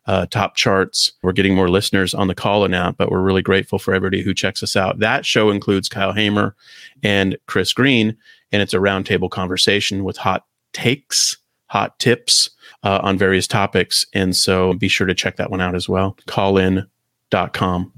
uh, 0.05 0.25
top 0.27 0.55
charts. 0.55 1.11
We're 1.21 1.33
getting 1.33 1.53
more 1.53 1.69
listeners 1.69 2.13
on 2.13 2.27
the 2.27 2.35
Callin 2.35 2.73
app, 2.73 2.97
but 2.97 3.11
we're 3.11 3.21
really 3.21 3.43
grateful 3.43 3.79
for 3.79 3.93
everybody 3.93 4.23
who 4.23 4.33
checks 4.33 4.63
us 4.63 4.75
out. 4.77 4.99
That 4.99 5.25
show 5.25 5.49
includes 5.49 5.89
Kyle 5.89 6.13
Hamer 6.13 6.55
and 7.03 7.37
Chris 7.47 7.73
Green, 7.73 8.17
and 8.51 8.61
it's 8.61 8.73
a 8.73 8.77
roundtable 8.77 9.29
conversation 9.29 10.03
with 10.03 10.17
hot 10.17 10.45
takes, 10.73 11.37
hot 11.67 11.99
tips 11.99 12.49
uh, 12.83 12.99
on 13.03 13.17
various 13.17 13.47
topics. 13.47 14.05
And 14.13 14.35
so 14.35 14.73
be 14.73 14.87
sure 14.87 15.07
to 15.07 15.13
check 15.13 15.37
that 15.37 15.51
one 15.51 15.61
out 15.61 15.75
as 15.75 15.87
well. 15.87 16.17
Callin.com. 16.27 17.93